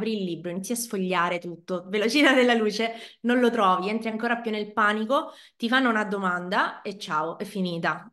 apri 0.00 0.16
il 0.16 0.24
libro, 0.24 0.50
inizi 0.50 0.72
a 0.72 0.76
sfogliare 0.76 1.38
tutto, 1.38 1.84
velocità 1.88 2.32
della 2.32 2.54
luce, 2.54 2.94
non 3.22 3.38
lo 3.38 3.50
trovi, 3.50 3.90
entri 3.90 4.08
ancora 4.08 4.38
più 4.38 4.50
nel 4.50 4.72
panico, 4.72 5.32
ti 5.56 5.68
fanno 5.68 5.90
una 5.90 6.04
domanda 6.04 6.80
e 6.80 6.96
ciao, 6.98 7.36
è 7.38 7.44
finita. 7.44 8.10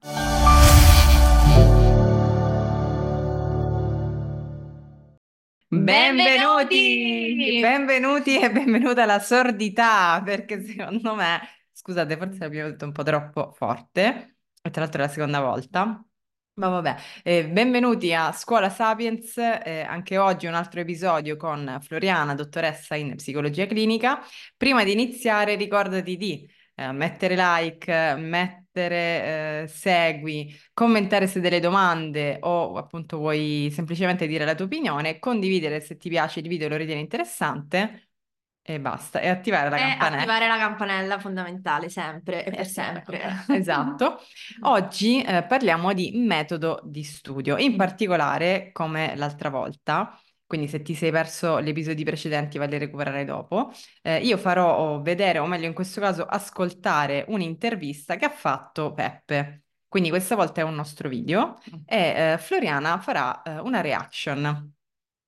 Benvenuti! 5.70 7.60
Benvenuti 7.62 8.38
e 8.38 8.52
benvenuta 8.52 9.04
alla 9.04 9.20
sordità, 9.20 10.22
perché 10.24 10.62
secondo 10.62 11.16
me, 11.16 11.40
scusate, 11.72 12.18
forse 12.18 12.40
l'abbiamo 12.40 12.70
detto 12.70 12.84
un 12.84 12.92
po' 12.92 13.04
troppo 13.04 13.54
forte, 13.54 14.40
e 14.62 14.70
tra 14.70 14.82
l'altro 14.82 15.02
è 15.02 15.06
la 15.06 15.12
seconda 15.12 15.40
volta, 15.40 16.06
ma 16.58 16.70
vabbè, 16.70 16.96
eh, 17.24 17.48
benvenuti 17.48 18.14
a 18.14 18.32
Scuola 18.32 18.70
Sapiens, 18.70 19.38
eh, 19.38 19.86
anche 19.88 20.18
oggi 20.18 20.48
un 20.48 20.56
altro 20.56 20.80
episodio 20.80 21.38
con 21.38 21.78
Floriana, 21.82 22.34
dottoressa 22.34 22.96
in 22.96 23.16
psicologia 23.16 23.68
clinica. 23.68 24.20
Prima 24.56 24.84
di 24.84 24.92
iniziare 24.92 25.56
ricordati 25.56 26.18
di 26.18 26.50
eh, 26.74 26.92
mettere 26.94 27.36
like, 27.38 28.16
mettere 28.18 29.64
eh, 29.64 29.68
segui, 29.68 30.52
commentare 30.74 31.28
se 31.28 31.40
delle 31.42 31.60
domande 31.60 32.40
o 32.42 32.76
appunto 32.78 33.18
vuoi 33.18 33.70
semplicemente 33.72 34.26
dire 34.26 34.44
la 34.44 34.56
tua 34.56 34.66
opinione, 34.66 35.20
condividere 35.20 35.80
se 35.80 35.98
ti 35.98 36.10
piace 36.10 36.40
il 36.40 36.48
video 36.48 36.66
e 36.66 36.70
lo 36.72 36.76
ritieni 36.78 37.02
interessante 37.02 38.07
e 38.70 38.82
basta, 38.82 39.22
e 39.22 39.30
attivare 39.30 39.70
la 39.70 39.78
E 39.78 39.80
campanella. 39.80 40.18
attivare 40.18 40.48
la 40.48 40.58
campanella 40.58 41.20
fondamentale 41.20 41.88
sempre 41.90 42.44
e 42.46 42.52
per 42.52 42.68
sempre. 42.68 43.46
Esatto. 43.48 44.20
Oggi 44.64 45.22
eh, 45.24 45.44
parliamo 45.46 45.94
di 45.94 46.12
metodo 46.16 46.82
di 46.84 47.02
studio, 47.04 47.58
in 47.58 47.78
particolare 47.78 48.72
come 48.74 49.16
l'altra 49.16 49.50
volta, 49.50 50.20
quindi 50.46 50.68
se 50.68 50.82
ti 50.82 50.96
sei 50.96 51.12
perso 51.12 51.62
gli 51.62 51.70
episodi 51.70 52.04
precedenti 52.04 52.58
vai 52.58 52.74
a 52.74 52.78
recuperare 52.78 53.24
dopo, 53.24 53.72
eh, 54.02 54.20
io 54.20 54.38
farò 54.38 55.00
vedere, 55.02 55.40
o 55.40 55.46
meglio 55.46 55.68
in 55.68 55.74
questo 55.74 56.02
caso 56.02 56.26
ascoltare 56.26 57.24
un'intervista 57.30 58.18
che 58.18 58.26
ha 58.26 58.30
fatto 58.30 58.94
Peppe. 58.94 59.64
Quindi 59.88 60.10
questa 60.10 60.36
volta 60.36 60.60
è 60.60 60.64
un 60.66 60.76
nostro 60.76 61.08
video 61.08 61.58
e 61.86 62.34
eh, 62.34 62.38
Floriana 62.38 63.00
farà 63.00 63.42
eh, 63.44 63.60
una 63.60 63.80
reaction. 63.80 64.76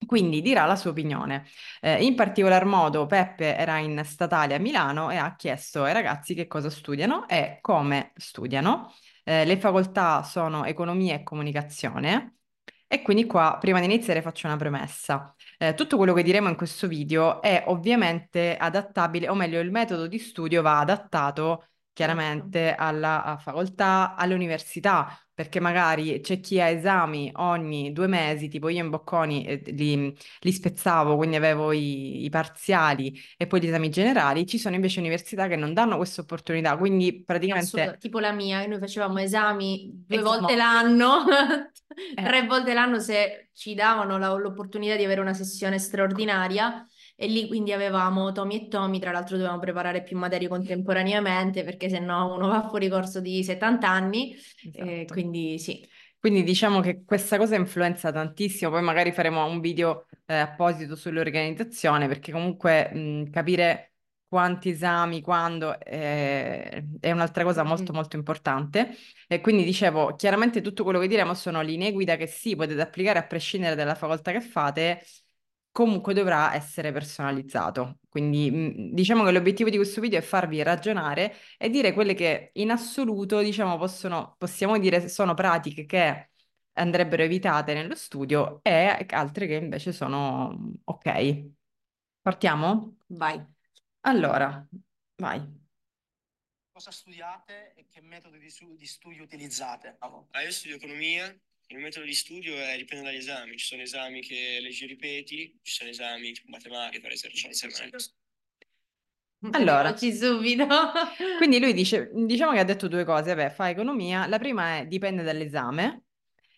Quindi 0.05 0.41
dirà 0.41 0.65
la 0.65 0.75
sua 0.75 0.91
opinione. 0.91 1.45
Eh, 1.81 2.03
in 2.03 2.15
particolar 2.15 2.65
modo 2.65 3.05
Peppe 3.05 3.55
era 3.55 3.77
in 3.77 4.01
statale 4.05 4.55
a 4.55 4.59
Milano 4.59 5.11
e 5.11 5.17
ha 5.17 5.35
chiesto 5.35 5.83
ai 5.83 5.93
ragazzi 5.93 6.33
che 6.33 6.47
cosa 6.47 6.69
studiano 6.69 7.27
e 7.27 7.59
come 7.61 8.11
studiano. 8.15 8.93
Eh, 9.23 9.45
le 9.45 9.57
facoltà 9.57 10.23
sono 10.23 10.65
economia 10.65 11.15
e 11.15 11.23
comunicazione. 11.23 12.35
E 12.87 13.03
quindi 13.03 13.25
qua, 13.27 13.57
prima 13.59 13.79
di 13.79 13.85
iniziare, 13.85 14.21
faccio 14.23 14.47
una 14.47 14.55
premessa. 14.55 15.35
Eh, 15.59 15.75
tutto 15.75 15.95
quello 15.95 16.13
che 16.13 16.23
diremo 16.23 16.49
in 16.49 16.55
questo 16.55 16.87
video 16.87 17.39
è 17.41 17.65
ovviamente 17.67 18.57
adattabile, 18.57 19.29
o 19.29 19.35
meglio, 19.35 19.59
il 19.59 19.69
metodo 19.69 20.07
di 20.07 20.17
studio 20.17 20.63
va 20.63 20.79
adattato 20.79 21.67
chiaramente 21.93 22.73
alla, 22.73 23.23
alla 23.23 23.37
facoltà, 23.37 24.15
all'università, 24.15 25.19
perché 25.39 25.61
magari 25.61 26.19
c'è 26.19 26.41
chi 26.41 26.59
ha 26.59 26.67
esami 26.67 27.31
ogni 27.35 27.93
due 27.93 28.07
mesi, 28.07 28.49
tipo 28.49 28.67
io 28.67 28.83
in 28.83 28.89
Bocconi 28.89 29.45
eh, 29.45 29.61
li, 29.71 30.13
li 30.41 30.51
spezzavo, 30.51 31.15
quindi 31.15 31.37
avevo 31.37 31.71
i, 31.71 32.25
i 32.25 32.29
parziali 32.29 33.17
e 33.37 33.47
poi 33.47 33.61
gli 33.61 33.67
esami 33.67 33.89
generali, 33.89 34.45
ci 34.45 34.57
sono 34.57 34.75
invece 34.75 34.99
università 34.99 35.47
che 35.47 35.55
non 35.55 35.73
danno 35.73 35.95
questa 35.95 36.19
opportunità, 36.19 36.75
quindi 36.75 37.23
praticamente... 37.23 37.95
Tipo 38.01 38.19
la 38.19 38.33
mia, 38.33 38.65
noi 38.67 38.79
facevamo 38.79 39.17
esami 39.19 40.03
due 40.05 40.17
Esatto. 40.17 40.39
volte 40.39 40.55
l'anno, 40.57 41.23
Eh. 42.15 42.21
tre 42.21 42.45
volte 42.45 42.73
l'anno 42.73 42.99
se 42.99 43.49
ci 43.53 43.73
davano 43.73 44.17
la- 44.17 44.33
l'opportunità 44.33 44.95
di 44.97 45.05
avere 45.05 45.21
una 45.21 45.33
sessione 45.33 45.79
straordinaria 45.79 46.85
e 47.21 47.27
lì 47.27 47.47
quindi 47.47 47.73
avevamo 47.73 48.31
tomi 48.31 48.55
e 48.65 48.67
tomi, 48.69 48.99
tra 48.99 49.11
l'altro 49.11 49.35
dovevamo 49.35 49.59
preparare 49.59 50.03
più 50.03 50.17
materie 50.17 50.47
contemporaneamente 50.47 51.63
perché 51.63 51.89
se 51.89 51.99
no 51.99 52.33
uno 52.33 52.47
va 52.47 52.67
fuori 52.69 52.87
corso 52.89 53.19
di 53.19 53.43
70 53.43 53.89
anni, 53.89 54.35
eh, 54.71 55.07
Esatto. 55.07 55.09
quindi 55.09 55.59
sì. 55.59 55.85
Quindi 56.19 56.43
diciamo 56.43 56.81
che 56.81 57.03
questa 57.05 57.37
cosa 57.37 57.55
influenza 57.55 58.11
tantissimo, 58.11 58.71
poi 58.71 58.81
magari 58.81 59.11
faremo 59.13 59.45
un 59.45 59.61
video 59.61 60.07
eh, 60.25 60.35
apposito 60.35 60.95
sull'organizzazione, 60.97 62.07
perché 62.07 62.31
comunque 62.33 62.89
mh, 62.93 63.29
capire 63.31 63.93
quanti 64.27 64.69
esami, 64.69 65.21
quando, 65.21 65.79
eh, 65.79 66.85
è 66.99 67.11
un'altra 67.11 67.43
cosa 67.45 67.63
molto 67.63 67.93
Mhm. 67.93 67.93
molto 67.93 68.17
importante. 68.17 68.89
E 69.27 69.39
quindi 69.39 69.63
dicevo, 69.63 70.15
chiaramente 70.15 70.59
tutto 70.61 70.83
quello 70.83 70.99
che 70.99 71.07
diremo 71.07 71.33
sono 71.33 71.61
linee 71.61 71.91
guida 71.93 72.17
che 72.17 72.27
sì, 72.27 72.55
potete 72.55 72.81
applicare 72.81 73.19
a 73.19 73.23
prescindere 73.25 73.75
dalla 73.75 73.95
facoltà 73.95 74.31
che 74.33 74.41
fate, 74.41 75.01
comunque 75.71 76.13
dovrà 76.13 76.53
essere 76.55 76.91
personalizzato. 76.91 77.99
Quindi 78.09 78.49
mh, 78.51 78.93
diciamo 78.93 79.23
che 79.23 79.31
l'obiettivo 79.31 79.69
di 79.69 79.77
questo 79.77 80.01
video 80.01 80.19
è 80.19 80.21
farvi 80.21 80.61
ragionare 80.63 81.35
e 81.57 81.69
dire 81.69 81.93
quelle 81.93 82.13
che 82.13 82.51
in 82.53 82.71
assoluto, 82.71 83.39
diciamo, 83.39 83.77
possono, 83.77 84.35
possiamo 84.37 84.77
dire 84.77 85.07
sono 85.09 85.33
pratiche 85.33 85.85
che 85.85 86.29
andrebbero 86.73 87.23
evitate 87.23 87.73
nello 87.73 87.95
studio 87.95 88.59
e 88.63 89.05
altre 89.09 89.47
che 89.47 89.55
invece 89.55 89.91
sono 89.91 90.51
mm, 90.57 90.73
ok. 90.85 91.45
Partiamo? 92.21 92.97
Vai. 93.07 93.43
Allora, 94.01 94.67
vai. 95.17 95.41
Cosa 96.71 96.91
studiate 96.91 97.73
e 97.75 97.85
che 97.87 98.01
metodi 98.01 98.39
di, 98.39 98.49
su- 98.49 98.75
di 98.75 98.87
studio 98.87 99.21
utilizzate? 99.23 99.97
Ah, 99.99 100.41
io 100.41 100.51
studio 100.51 100.77
economia, 100.77 101.25
il 101.71 101.77
metodo 101.77 102.05
di 102.05 102.13
studio 102.13 102.55
è, 102.55 102.75
dipende 102.77 103.05
dagli 103.05 103.17
esami, 103.17 103.57
ci 103.57 103.65
sono 103.65 103.81
esami 103.81 104.21
che 104.21 104.59
leggi 104.61 104.85
e 104.85 104.87
ripeti, 104.87 105.59
ci 105.61 105.73
sono 105.73 105.89
esami 105.89 106.31
tipo 106.31 106.49
matematica, 106.49 107.01
fare 107.01 107.13
esercizi. 107.13 107.67
Allora. 109.51 109.79
Arrivaci 109.79 110.13
subito. 110.13 110.65
Quindi 111.37 111.59
lui 111.59 111.73
dice, 111.73 112.09
diciamo 112.13 112.53
che 112.53 112.59
ha 112.59 112.63
detto 112.63 112.87
due 112.87 113.05
cose, 113.05 113.35
vabbè, 113.35 113.51
fa 113.51 113.69
economia, 113.69 114.25
la 114.25 114.39
prima 114.39 114.77
è 114.79 114.87
dipende 114.87 115.21
dall'esame 115.21 116.05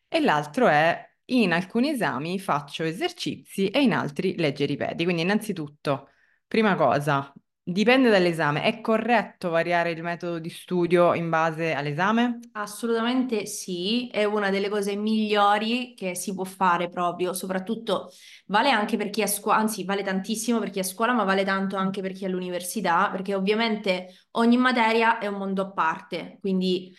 e 0.07 0.19
l'altro 0.21 0.67
è 0.67 1.09
in 1.25 1.51
alcuni 1.51 1.89
esami 1.89 2.39
faccio 2.39 2.83
esercizi 2.83 3.67
e 3.69 3.81
in 3.81 3.93
altri 3.93 4.35
leggi 4.37 4.63
e 4.63 4.65
ripeti. 4.65 5.03
Quindi 5.03 5.23
innanzitutto, 5.23 6.09
prima 6.47 6.75
cosa, 6.75 7.33
dipende 7.63 8.09
dall'esame, 8.09 8.63
è 8.63 8.81
corretto 8.81 9.49
variare 9.49 9.91
il 9.91 10.01
metodo 10.03 10.39
di 10.39 10.49
studio 10.49 11.13
in 11.13 11.29
base 11.29 11.73
all'esame? 11.73 12.39
Assolutamente 12.53 13.45
sì, 13.45 14.09
è 14.09 14.25
una 14.25 14.49
delle 14.49 14.67
cose 14.67 14.95
migliori 14.97 15.93
che 15.95 16.15
si 16.15 16.33
può 16.33 16.43
fare 16.43 16.89
proprio, 16.89 17.31
soprattutto 17.31 18.11
vale 18.47 18.69
anche 18.71 18.97
per 18.97 19.09
chi 19.09 19.21
è 19.21 19.23
a 19.23 19.27
scuola, 19.27 19.57
anzi 19.59 19.85
vale 19.85 20.03
tantissimo 20.03 20.59
per 20.59 20.69
chi 20.69 20.79
è 20.79 20.81
a 20.81 20.85
scuola, 20.85 21.13
ma 21.13 21.23
vale 21.23 21.45
tanto 21.45 21.77
anche 21.77 22.01
per 22.01 22.11
chi 22.11 22.25
è 22.25 22.27
all'università, 22.27 23.09
perché 23.09 23.35
ovviamente 23.35 24.25
ogni 24.31 24.57
materia 24.57 25.17
è 25.17 25.27
un 25.27 25.35
mondo 25.37 25.61
a 25.61 25.71
parte, 25.71 26.37
quindi 26.41 26.93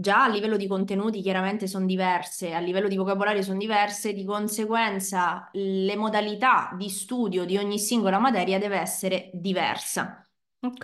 già 0.00 0.24
a 0.24 0.28
livello 0.28 0.56
di 0.56 0.66
contenuti 0.66 1.20
chiaramente 1.22 1.66
sono 1.66 1.86
diverse, 1.86 2.52
a 2.54 2.58
livello 2.60 2.88
di 2.88 2.96
vocabolario 2.96 3.42
sono 3.42 3.58
diverse, 3.58 4.12
di 4.12 4.24
conseguenza 4.24 5.48
le 5.52 5.96
modalità 5.96 6.70
di 6.76 6.88
studio 6.88 7.44
di 7.44 7.56
ogni 7.58 7.78
singola 7.78 8.18
materia 8.18 8.58
deve 8.58 8.78
essere 8.78 9.30
diversa. 9.34 10.26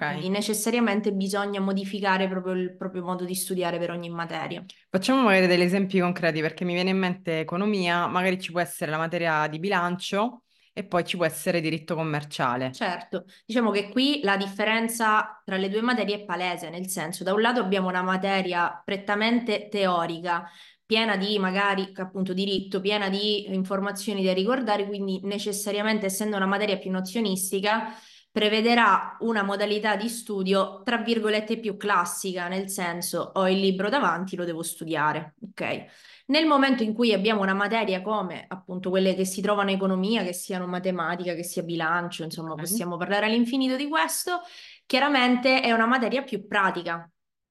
Quindi 0.04 0.28
Ok. 0.28 0.30
necessariamente 0.30 1.12
bisogna 1.12 1.60
modificare 1.60 2.28
proprio 2.28 2.54
il 2.54 2.76
proprio 2.76 3.02
modo 3.04 3.24
di 3.24 3.34
studiare 3.34 3.78
per 3.78 3.90
ogni 3.90 4.10
materia. 4.10 4.64
Facciamo 4.88 5.22
magari 5.22 5.46
degli 5.46 5.60
esempi 5.62 6.00
concreti 6.00 6.40
perché 6.40 6.64
mi 6.64 6.74
viene 6.74 6.90
in 6.90 6.98
mente 6.98 7.40
economia, 7.40 8.06
magari 8.08 8.40
ci 8.40 8.50
può 8.50 8.60
essere 8.60 8.90
la 8.90 8.98
materia 8.98 9.46
di 9.48 9.58
bilancio 9.60 10.44
e 10.80 10.84
poi 10.84 11.04
ci 11.04 11.16
può 11.16 11.26
essere 11.26 11.60
diritto 11.60 11.94
commerciale. 11.94 12.72
Certo, 12.72 13.26
diciamo 13.44 13.70
che 13.70 13.90
qui 13.90 14.20
la 14.22 14.36
differenza 14.36 15.40
tra 15.44 15.56
le 15.56 15.68
due 15.68 15.82
materie 15.82 16.16
è 16.16 16.24
palese, 16.24 16.70
nel 16.70 16.88
senso, 16.88 17.22
da 17.22 17.34
un 17.34 17.40
lato 17.42 17.60
abbiamo 17.60 17.88
una 17.88 18.02
materia 18.02 18.80
prettamente 18.82 19.68
teorica, 19.68 20.50
piena 20.86 21.16
di 21.16 21.38
magari 21.38 21.92
appunto 21.96 22.32
diritto, 22.32 22.80
piena 22.80 23.08
di 23.10 23.52
informazioni 23.52 24.24
da 24.24 24.32
ricordare, 24.32 24.86
quindi 24.86 25.20
necessariamente 25.22 26.06
essendo 26.06 26.36
una 26.36 26.46
materia 26.46 26.78
più 26.78 26.90
nozionistica, 26.90 27.94
prevederà 28.32 29.16
una 29.20 29.42
modalità 29.42 29.96
di 29.96 30.08
studio 30.08 30.82
tra 30.84 30.98
virgolette 30.98 31.58
più 31.58 31.76
classica, 31.76 32.48
nel 32.48 32.68
senso 32.70 33.30
ho 33.34 33.48
il 33.48 33.58
libro 33.58 33.88
davanti, 33.88 34.36
lo 34.36 34.44
devo 34.44 34.62
studiare, 34.62 35.34
ok? 35.50 35.84
Nel 36.26 36.46
momento 36.46 36.82
in 36.84 36.94
cui 36.94 37.12
abbiamo 37.12 37.42
una 37.42 37.54
materia 37.54 38.02
come 38.02 38.44
appunto 38.48 38.88
quelle 38.90 39.14
che 39.14 39.24
si 39.24 39.40
trovano 39.40 39.70
in 39.70 39.76
economia, 39.76 40.22
che 40.22 40.32
siano 40.32 40.66
matematica, 40.66 41.34
che 41.34 41.42
sia 41.42 41.62
bilancio, 41.62 42.22
insomma, 42.22 42.54
Ok. 42.54 42.60
possiamo 42.60 42.96
parlare 42.96 43.26
all'infinito 43.26 43.74
di 43.76 43.88
questo, 43.88 44.40
chiaramente 44.86 45.60
è 45.60 45.72
una 45.72 45.86
materia 45.86 46.22
più 46.22 46.46
pratica, 46.46 47.08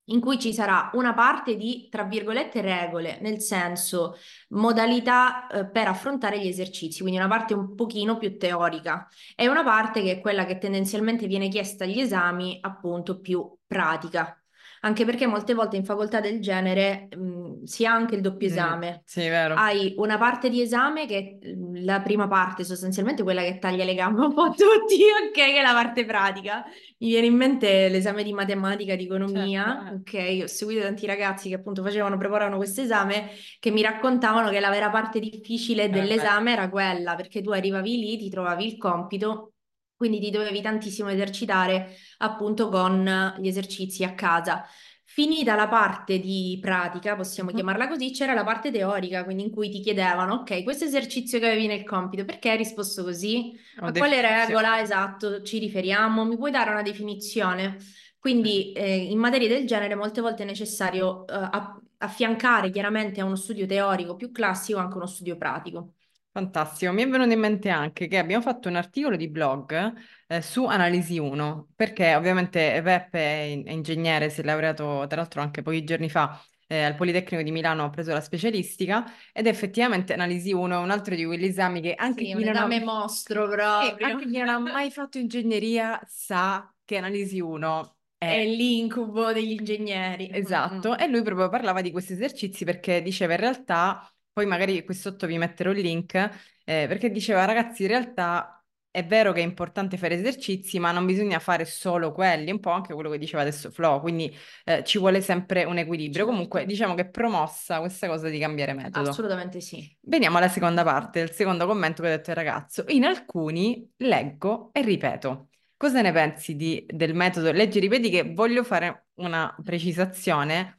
in 0.09 0.19
cui 0.19 0.39
ci 0.39 0.53
sarà 0.53 0.89
una 0.93 1.13
parte 1.13 1.55
di, 1.55 1.87
tra 1.89 2.03
virgolette, 2.03 2.61
regole, 2.61 3.17
nel 3.21 3.41
senso 3.41 4.15
modalità 4.49 5.47
eh, 5.47 5.65
per 5.65 5.87
affrontare 5.87 6.39
gli 6.39 6.47
esercizi, 6.47 7.01
quindi 7.01 7.19
una 7.19 7.27
parte 7.27 7.53
un 7.53 7.75
pochino 7.75 8.17
più 8.17 8.37
teorica 8.37 9.07
e 9.35 9.47
una 9.47 9.63
parte 9.63 10.01
che 10.01 10.11
è 10.13 10.21
quella 10.21 10.45
che 10.45 10.57
tendenzialmente 10.57 11.27
viene 11.27 11.47
chiesta 11.49 11.83
agli 11.83 11.99
esami, 11.99 12.59
appunto 12.61 13.19
più 13.19 13.57
pratica. 13.65 14.38
Anche 14.81 15.05
perché 15.05 15.27
molte 15.27 15.53
volte 15.53 15.77
in 15.77 15.85
facoltà 15.85 16.19
del 16.19 16.39
genere 16.41 17.07
mh, 17.15 17.63
si 17.63 17.85
ha 17.85 17.93
anche 17.93 18.15
il 18.15 18.21
doppio 18.21 18.47
Mm, 18.47 18.51
esame. 18.51 19.03
sì, 19.03 19.27
vero. 19.27 19.53
Hai 19.53 19.93
una 19.97 20.17
parte 20.17 20.49
di 20.49 20.61
esame 20.61 21.05
che 21.05 21.39
è 21.41 21.47
mh, 21.55 21.83
la 21.83 22.01
prima 22.01 22.27
parte, 22.27 22.63
sostanzialmente 22.63 23.23
quella 23.23 23.41
che 23.41 23.57
taglia 23.59 23.83
le 23.83 23.93
gambe 23.95 24.21
un 24.25 24.33
po' 24.33 24.43
a 24.43 24.49
tutti, 24.49 25.01
ok, 25.27 25.31
che 25.33 25.57
è 25.57 25.61
la 25.61 25.73
parte 25.73 26.05
pratica. 26.05 26.63
Mi 26.99 27.07
viene 27.09 27.27
in 27.27 27.35
mente 27.35 27.89
l'esame 27.89 28.23
di 28.23 28.33
matematica, 28.33 28.95
di 28.95 29.05
economia, 29.05 29.83
Certo, 29.85 29.95
ok? 29.95 30.39
Ho 30.43 30.47
seguito 30.47 30.81
tanti 30.81 31.05
ragazzi 31.05 31.49
che 31.49 31.55
appunto 31.55 31.81
facevano, 31.83 32.17
preparavano 32.17 32.57
questo 32.57 32.81
esame, 32.81 33.29
che 33.59 33.71
mi 33.71 33.81
raccontavano 33.81 34.49
che 34.49 34.59
la 34.59 34.69
vera 34.69 34.89
parte 34.89 35.19
difficile 35.19 35.89
dell'esame 35.89 36.51
era 36.53 36.69
quella, 36.69 37.15
perché 37.15 37.41
tu 37.41 37.51
arrivavi 37.51 37.97
lì, 37.97 38.17
ti 38.17 38.29
trovavi 38.29 38.65
il 38.65 38.77
compito, 38.77 39.53
quindi 39.99 40.19
ti 40.21 40.29
dovevi 40.31 40.61
tantissimo 40.61 41.09
esercitare 41.09 41.95
appunto 42.19 42.69
con 42.69 43.35
gli 43.39 43.47
esercizi 43.49 44.05
a 44.05 44.15
casa. 44.15 44.65
Finita 45.03 45.55
la 45.55 45.67
parte 45.67 46.19
di 46.19 46.57
pratica, 46.61 47.15
possiamo 47.17 47.51
Mhm. 47.51 47.55
chiamarla 47.55 47.87
così, 47.89 48.11
c'era 48.11 48.33
la 48.33 48.43
parte 48.45 48.71
teorica, 48.71 49.23
quindi 49.25 49.43
in 49.43 49.51
cui 49.51 49.69
ti 49.69 49.81
chiedevano, 49.81 50.35
ok, 50.35 50.63
questo 50.63 50.85
esercizio 50.85 51.39
che 51.39 51.47
avevi 51.47 51.67
nel 51.67 51.83
compito, 51.83 52.23
perché 52.25 52.51
hai 52.51 52.57
risposto 52.57 53.03
così? 53.03 53.51
A 53.83 53.93
quale 53.93 54.21
regola 54.21 54.79
esatto 54.79 55.41
ci 55.41 55.57
riferiamo? 55.59 56.23
Mi 56.25 56.37
puoi 56.37 56.51
dare 56.51 56.69
una 56.71 56.81
definizione? 56.83 57.77
Quindi 58.19 58.71
eh, 58.73 58.95
in 59.11 59.17
materie 59.19 59.47
del 59.47 59.65
genere 59.65 59.95
molte 59.95 60.21
volte 60.21 60.43
è 60.43 60.45
necessario 60.45 61.25
eh, 61.27 61.49
affiancare 61.97 62.69
chiaramente 62.71 63.19
a 63.21 63.25
uno 63.25 63.35
studio 63.35 63.65
teorico 63.65 64.15
più 64.15 64.31
classico 64.31 64.79
anche 64.79 64.95
uno 64.97 65.05
studio 65.07 65.37
pratico. 65.37 65.93
Fantastico, 66.31 66.91
mi 66.93 67.01
è 67.01 67.07
venuto 67.09 67.31
in 67.33 67.39
mente 67.39 67.69
anche 67.69 68.07
che 68.07 68.17
abbiamo 68.19 68.41
fatto 68.43 68.69
un 68.69 68.75
articolo 68.75 69.15
di 69.17 69.27
blog 69.29 69.93
eh, 70.27 70.41
su 70.43 70.63
Analisi 70.65 71.17
1, 71.17 71.69
perché 71.75 72.13
ovviamente 72.15 72.81
Peppe 72.83 73.19
è, 73.19 73.41
in- 73.41 73.65
è 73.67 73.71
ingegnere, 73.71 74.29
si 74.29 74.41
è 74.41 74.43
laureato 74.43 75.05
tra 75.07 75.17
l'altro 75.19 75.41
anche 75.41 75.63
pochi 75.63 75.83
giorni 75.83 76.07
fa 76.07 76.39
eh, 76.67 76.83
al 76.83 76.95
Politecnico 76.95 77.41
di 77.43 77.51
Milano, 77.51 77.83
ha 77.85 77.89
preso 77.89 78.13
la 78.13 78.21
specialistica 78.21 79.03
ed 79.33 79.47
effettivamente 79.47 80.13
Analisi 80.13 80.53
1 80.53 80.75
è 80.79 80.83
un 80.83 80.91
altro 80.91 81.15
di 81.15 81.25
quegli 81.25 81.45
esami 81.45 81.81
che 81.81 81.95
anche 81.95 82.25
Sì, 82.25 82.29
chi 82.31 82.43
non 82.43 82.55
ha, 82.57 82.67
mostro 82.85 83.47
proprio. 83.49 84.07
anche 84.07 84.25
chi 84.27 84.37
non 84.37 84.49
ha 84.49 84.59
mai 84.59 84.91
fatto 84.91 85.17
ingegneria 85.17 85.99
sa 86.07 86.73
che 86.85 86.97
Analisi 86.97 87.39
1 87.39 87.97
È 88.17 88.27
è 88.27 88.45
l'incubo 88.45 89.31
degli 89.33 89.51
ingegneri. 89.51 90.29
Esatto, 90.31 90.95
e 90.97 91.07
lui 91.07 91.23
proprio 91.23 91.49
parlava 91.49 91.81
di 91.81 91.89
questi 91.91 92.13
esercizi 92.13 92.63
perché 92.63 93.01
diceva 93.01 93.33
in 93.33 93.39
realtà, 93.39 94.07
poi 94.39 94.45
magari 94.45 94.85
qui 94.85 94.93
sotto 94.93 95.27
vi 95.27 95.37
metterò 95.37 95.71
il 95.71 95.81
link, 95.81 96.15
eh, 96.15 96.85
perché 96.87 97.11
diceva 97.11 97.43
ragazzi 97.43 97.81
in 97.81 97.89
realtà 97.89 98.63
è 98.89 99.05
vero 99.05 99.33
che 99.33 99.41
è 99.41 99.43
importante 99.43 99.97
fare 99.97 100.15
esercizi, 100.15 100.79
ma 100.79 100.93
non 100.93 101.05
bisogna 101.05 101.39
fare 101.39 101.65
solo 101.65 102.13
quelli, 102.13 102.49
un 102.49 102.61
po' 102.61 102.71
anche 102.71 102.93
quello 102.93 103.09
che 103.09 103.17
diceva 103.17 103.41
adesso 103.41 103.69
Flo, 103.69 103.99
quindi 103.99 104.33
eh, 104.63 104.81
ci 104.85 104.97
vuole 104.97 105.19
sempre 105.19 105.65
un 105.65 105.77
equilibrio. 105.77 106.23
Certo. 106.23 106.31
Comunque 106.31 106.65
diciamo 106.65 106.95
che 106.95 107.01
è 107.01 107.09
promossa 107.09 107.79
questa 107.79 108.07
cosa 108.07 108.29
di 108.29 108.39
cambiare 108.39 108.71
metodo. 108.71 109.09
Assolutamente 109.09 109.59
sì. 109.59 109.93
Veniamo 110.03 110.37
alla 110.37 110.47
seconda 110.47 110.83
parte, 110.83 111.19
il 111.19 111.31
secondo 111.31 111.67
commento 111.67 112.01
che 112.01 112.07
ha 112.07 112.15
detto 112.15 112.29
il 112.29 112.35
ragazzo. 112.37 112.85
In 112.87 113.03
alcuni 113.03 113.91
leggo 113.97 114.69
e 114.71 114.81
ripeto. 114.81 115.49
Cosa 115.75 116.01
ne 116.01 116.13
pensi 116.13 116.55
di- 116.55 116.85
del 116.89 117.13
metodo 117.13 117.51
leggi 117.51 117.77
e 117.77 117.81
ripeti? 117.81 118.09
Che 118.09 118.33
voglio 118.33 118.63
fare 118.63 119.07
una 119.15 119.53
precisazione. 119.61 120.78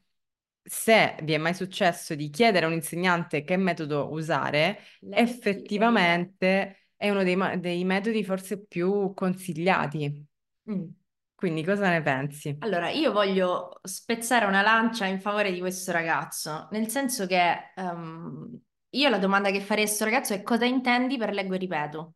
Se 0.62 1.16
vi 1.22 1.32
è 1.32 1.38
mai 1.38 1.54
successo 1.54 2.14
di 2.14 2.30
chiedere 2.30 2.64
a 2.64 2.68
un 2.68 2.74
insegnante 2.74 3.42
che 3.42 3.56
metodo 3.56 4.10
usare, 4.10 4.78
Leggi 5.00 5.18
e 5.18 5.22
effettivamente 5.22 6.88
è 6.96 7.08
uno 7.10 7.22
dei, 7.22 7.36
ma- 7.36 7.56
dei 7.56 7.84
metodi 7.84 8.22
forse 8.24 8.64
più 8.64 9.12
consigliati. 9.14 10.26
Mm. 10.70 10.84
Quindi 11.34 11.64
cosa 11.64 11.88
ne 11.88 12.02
pensi? 12.02 12.54
Allora, 12.58 12.90
io 12.90 13.10
voglio 13.12 13.80
spezzare 13.82 14.44
una 14.44 14.60
lancia 14.60 15.06
in 15.06 15.18
favore 15.18 15.50
di 15.50 15.60
questo 15.60 15.92
ragazzo, 15.92 16.68
nel 16.72 16.88
senso 16.88 17.26
che 17.26 17.72
ehm, 17.74 18.60
io 18.90 19.08
la 19.08 19.18
domanda 19.18 19.50
che 19.50 19.62
farei 19.62 19.84
a 19.84 19.86
questo 19.86 20.04
ragazzo 20.04 20.34
è 20.34 20.42
cosa 20.42 20.66
intendi 20.66 21.16
per 21.16 21.32
leggo 21.32 21.54
e 21.54 21.58
ripeto? 21.58 22.14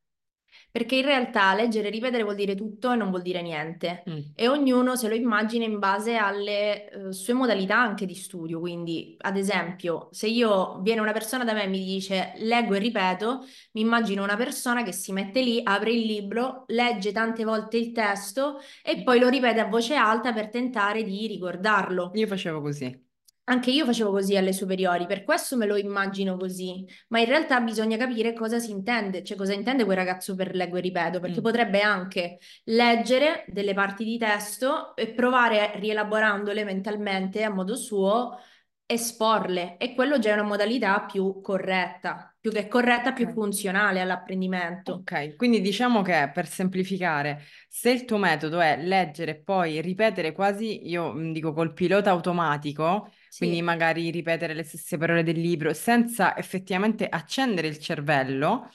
Perché 0.74 0.96
in 0.96 1.04
realtà 1.04 1.54
leggere 1.54 1.86
e 1.86 1.90
ripetere 1.92 2.24
vuol 2.24 2.34
dire 2.34 2.56
tutto 2.56 2.90
e 2.90 2.96
non 2.96 3.10
vuol 3.10 3.22
dire 3.22 3.40
niente. 3.42 4.02
Mm. 4.10 4.18
E 4.34 4.48
ognuno 4.48 4.96
se 4.96 5.06
lo 5.06 5.14
immagina 5.14 5.64
in 5.64 5.78
base 5.78 6.16
alle 6.16 6.90
eh, 6.90 7.12
sue 7.12 7.32
modalità 7.32 7.78
anche 7.78 8.06
di 8.06 8.14
studio. 8.16 8.58
Quindi, 8.58 9.14
ad 9.20 9.36
esempio, 9.36 10.08
se 10.10 10.26
io 10.26 10.80
viene 10.82 11.00
una 11.00 11.12
persona 11.12 11.44
da 11.44 11.52
me 11.52 11.62
e 11.62 11.68
mi 11.68 11.78
dice 11.78 12.32
leggo 12.38 12.74
e 12.74 12.80
ripeto, 12.80 13.46
mi 13.74 13.82
immagino 13.82 14.24
una 14.24 14.36
persona 14.36 14.82
che 14.82 14.90
si 14.90 15.12
mette 15.12 15.42
lì, 15.42 15.60
apre 15.62 15.92
il 15.92 16.06
libro, 16.06 16.64
legge 16.66 17.12
tante 17.12 17.44
volte 17.44 17.76
il 17.76 17.92
testo 17.92 18.58
e 18.82 19.04
poi 19.04 19.20
lo 19.20 19.28
ripete 19.28 19.60
a 19.60 19.68
voce 19.68 19.94
alta 19.94 20.32
per 20.32 20.48
tentare 20.50 21.04
di 21.04 21.28
ricordarlo. 21.28 22.10
Io 22.14 22.26
facevo 22.26 22.60
così. 22.60 23.03
Anche 23.46 23.70
io 23.70 23.84
facevo 23.84 24.10
così 24.10 24.36
alle 24.38 24.54
superiori, 24.54 25.04
per 25.04 25.22
questo 25.22 25.56
me 25.58 25.66
lo 25.66 25.76
immagino 25.76 26.38
così, 26.38 26.82
ma 27.08 27.20
in 27.20 27.26
realtà 27.26 27.60
bisogna 27.60 27.98
capire 27.98 28.32
cosa 28.32 28.58
si 28.58 28.70
intende, 28.70 29.22
cioè 29.22 29.36
cosa 29.36 29.52
intende 29.52 29.84
quel 29.84 29.98
ragazzo 29.98 30.34
per 30.34 30.54
leggo 30.54 30.78
e 30.78 30.80
ripeto, 30.80 31.20
perché 31.20 31.40
Mm. 31.40 31.42
potrebbe 31.42 31.82
anche 31.82 32.38
leggere 32.64 33.44
delle 33.48 33.74
parti 33.74 34.04
di 34.04 34.16
testo 34.16 34.96
e 34.96 35.08
provare, 35.12 35.72
rielaborandole 35.78 36.64
mentalmente 36.64 37.42
a 37.42 37.50
modo 37.50 37.76
suo, 37.76 38.38
esporle, 38.86 39.76
e 39.76 39.94
quello 39.94 40.18
già 40.18 40.30
è 40.30 40.32
una 40.32 40.42
modalità 40.42 41.00
più 41.02 41.40
corretta, 41.42 42.34
più 42.40 42.50
che 42.50 42.66
corretta, 42.66 43.12
più 43.12 43.28
funzionale 43.28 44.00
all'apprendimento. 44.00 44.92
Ok, 44.94 45.36
quindi 45.36 45.60
diciamo 45.60 46.02
che 46.02 46.30
per 46.32 46.46
semplificare, 46.46 47.42
se 47.68 47.90
il 47.90 48.04
tuo 48.04 48.16
metodo 48.18 48.60
è 48.60 48.76
leggere 48.82 49.30
e 49.32 49.42
poi 49.42 49.80
ripetere 49.80 50.32
quasi, 50.32 50.86
io 50.88 51.12
dico 51.32 51.52
col 51.52 51.72
pilota 51.72 52.10
automatico, 52.10 53.10
quindi 53.36 53.62
magari 53.62 54.10
ripetere 54.10 54.54
le 54.54 54.62
stesse 54.64 54.96
parole 54.96 55.22
del 55.22 55.40
libro 55.40 55.72
senza 55.72 56.36
effettivamente 56.36 57.08
accendere 57.08 57.68
il 57.68 57.78
cervello, 57.78 58.68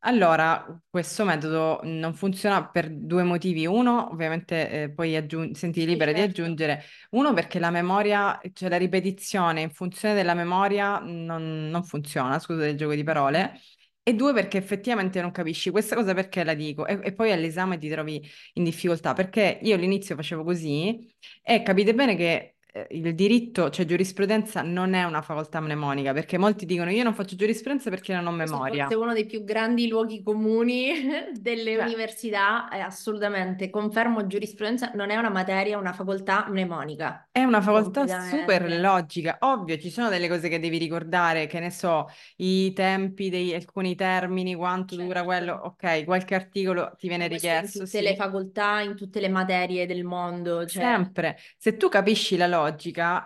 allora 0.00 0.80
questo 0.88 1.24
metodo 1.24 1.80
non 1.82 2.14
funziona 2.14 2.68
per 2.68 2.88
due 2.90 3.24
motivi. 3.24 3.66
Uno, 3.66 4.10
ovviamente, 4.12 4.84
eh, 4.84 4.90
poi 4.90 5.16
aggiung- 5.16 5.54
senti 5.56 5.84
libera 5.84 6.12
di 6.12 6.20
certo. 6.20 6.42
aggiungere. 6.42 6.84
Uno, 7.10 7.32
perché 7.32 7.58
la 7.58 7.70
memoria, 7.70 8.40
cioè 8.52 8.68
la 8.68 8.76
ripetizione 8.76 9.62
in 9.62 9.70
funzione 9.70 10.14
della 10.14 10.34
memoria 10.34 10.98
non, 11.00 11.68
non 11.68 11.82
funziona, 11.84 12.38
scusate 12.38 12.68
il 12.68 12.76
gioco 12.76 12.94
di 12.94 13.02
parole. 13.02 13.60
E 14.02 14.14
due, 14.14 14.32
perché 14.32 14.58
effettivamente 14.58 15.20
non 15.20 15.32
capisci 15.32 15.70
questa 15.70 15.96
cosa 15.96 16.14
perché 16.14 16.44
la 16.44 16.54
dico. 16.54 16.86
E, 16.86 17.00
e 17.02 17.12
poi 17.12 17.32
all'esame 17.32 17.76
ti 17.76 17.88
trovi 17.88 18.22
in 18.54 18.62
difficoltà, 18.62 19.12
perché 19.14 19.58
io 19.62 19.74
all'inizio 19.74 20.14
facevo 20.14 20.44
così 20.44 21.12
e 21.42 21.62
capite 21.62 21.92
bene 21.94 22.14
che 22.14 22.55
il 22.90 23.14
diritto, 23.14 23.70
cioè 23.70 23.84
giurisprudenza, 23.86 24.62
non 24.62 24.94
è 24.94 25.04
una 25.04 25.22
facoltà 25.22 25.60
mnemonica, 25.60 26.12
perché 26.12 26.38
molti 26.38 26.66
dicono 26.66 26.90
io 26.90 27.02
non 27.04 27.14
faccio 27.14 27.36
giurisprudenza 27.36 27.90
perché 27.90 28.14
non 28.14 28.26
ho 28.26 28.32
Questo 28.34 28.88
è 28.88 28.94
memoria. 28.94 28.96
uno 28.96 29.12
dei 29.12 29.26
più 29.26 29.44
grandi 29.44 29.88
luoghi 29.88 30.22
comuni 30.22 30.92
delle 31.38 31.76
Cioè, 31.76 31.84
università, 31.84 32.68
è 32.68 32.78
assolutamente, 32.80 33.68
confermo, 33.70 34.26
giurisprudenza 34.26 34.92
non 34.94 35.10
è 35.10 35.16
una 35.16 35.30
materia, 35.30 35.74
è 35.76 35.78
una 35.80 35.92
facoltà 35.92 36.46
mnemonica, 36.48 37.28
È 37.30 37.42
una 37.44 37.60
facoltà 37.60 38.06
super 38.08 38.70
logica, 38.80 39.36
ovvio, 39.40 39.76
ci 39.78 39.90
sono 39.90 40.08
delle 40.08 40.26
cose 40.26 40.48
che 40.48 40.58
devi 40.58 40.78
ricordare, 40.78 41.46
che 41.46 41.60
ne 41.60 41.70
so, 41.70 42.08
i 42.36 42.72
tempi 42.72 43.28
di 43.28 43.52
alcuni 43.54 43.94
termini, 43.94 44.54
quanto 44.54 44.96
dura 44.96 45.22
quello, 45.22 45.52
Certo. 45.52 45.66
ok, 45.66 46.04
qualche 46.04 46.34
articolo 46.34 46.94
ti 46.98 47.08
viene 47.08 47.28
questo 47.28 47.54
in 47.54 47.60
richiesto, 47.60 47.84
tutte 47.84 48.00
sì. 48.00 48.02
le 48.02 48.14
facoltà, 48.16 48.80
in 48.80 48.96
tutte 48.96 49.20
le 49.20 49.28
materie 49.28 49.86
del 49.86 50.04
mondo, 50.04 50.66
cioè 50.66 50.82
Sempre, 50.82 51.38
se 51.56 51.76
tu 51.76 51.88
capisci 51.88 52.36
la 52.36 52.46
logica 52.46 52.65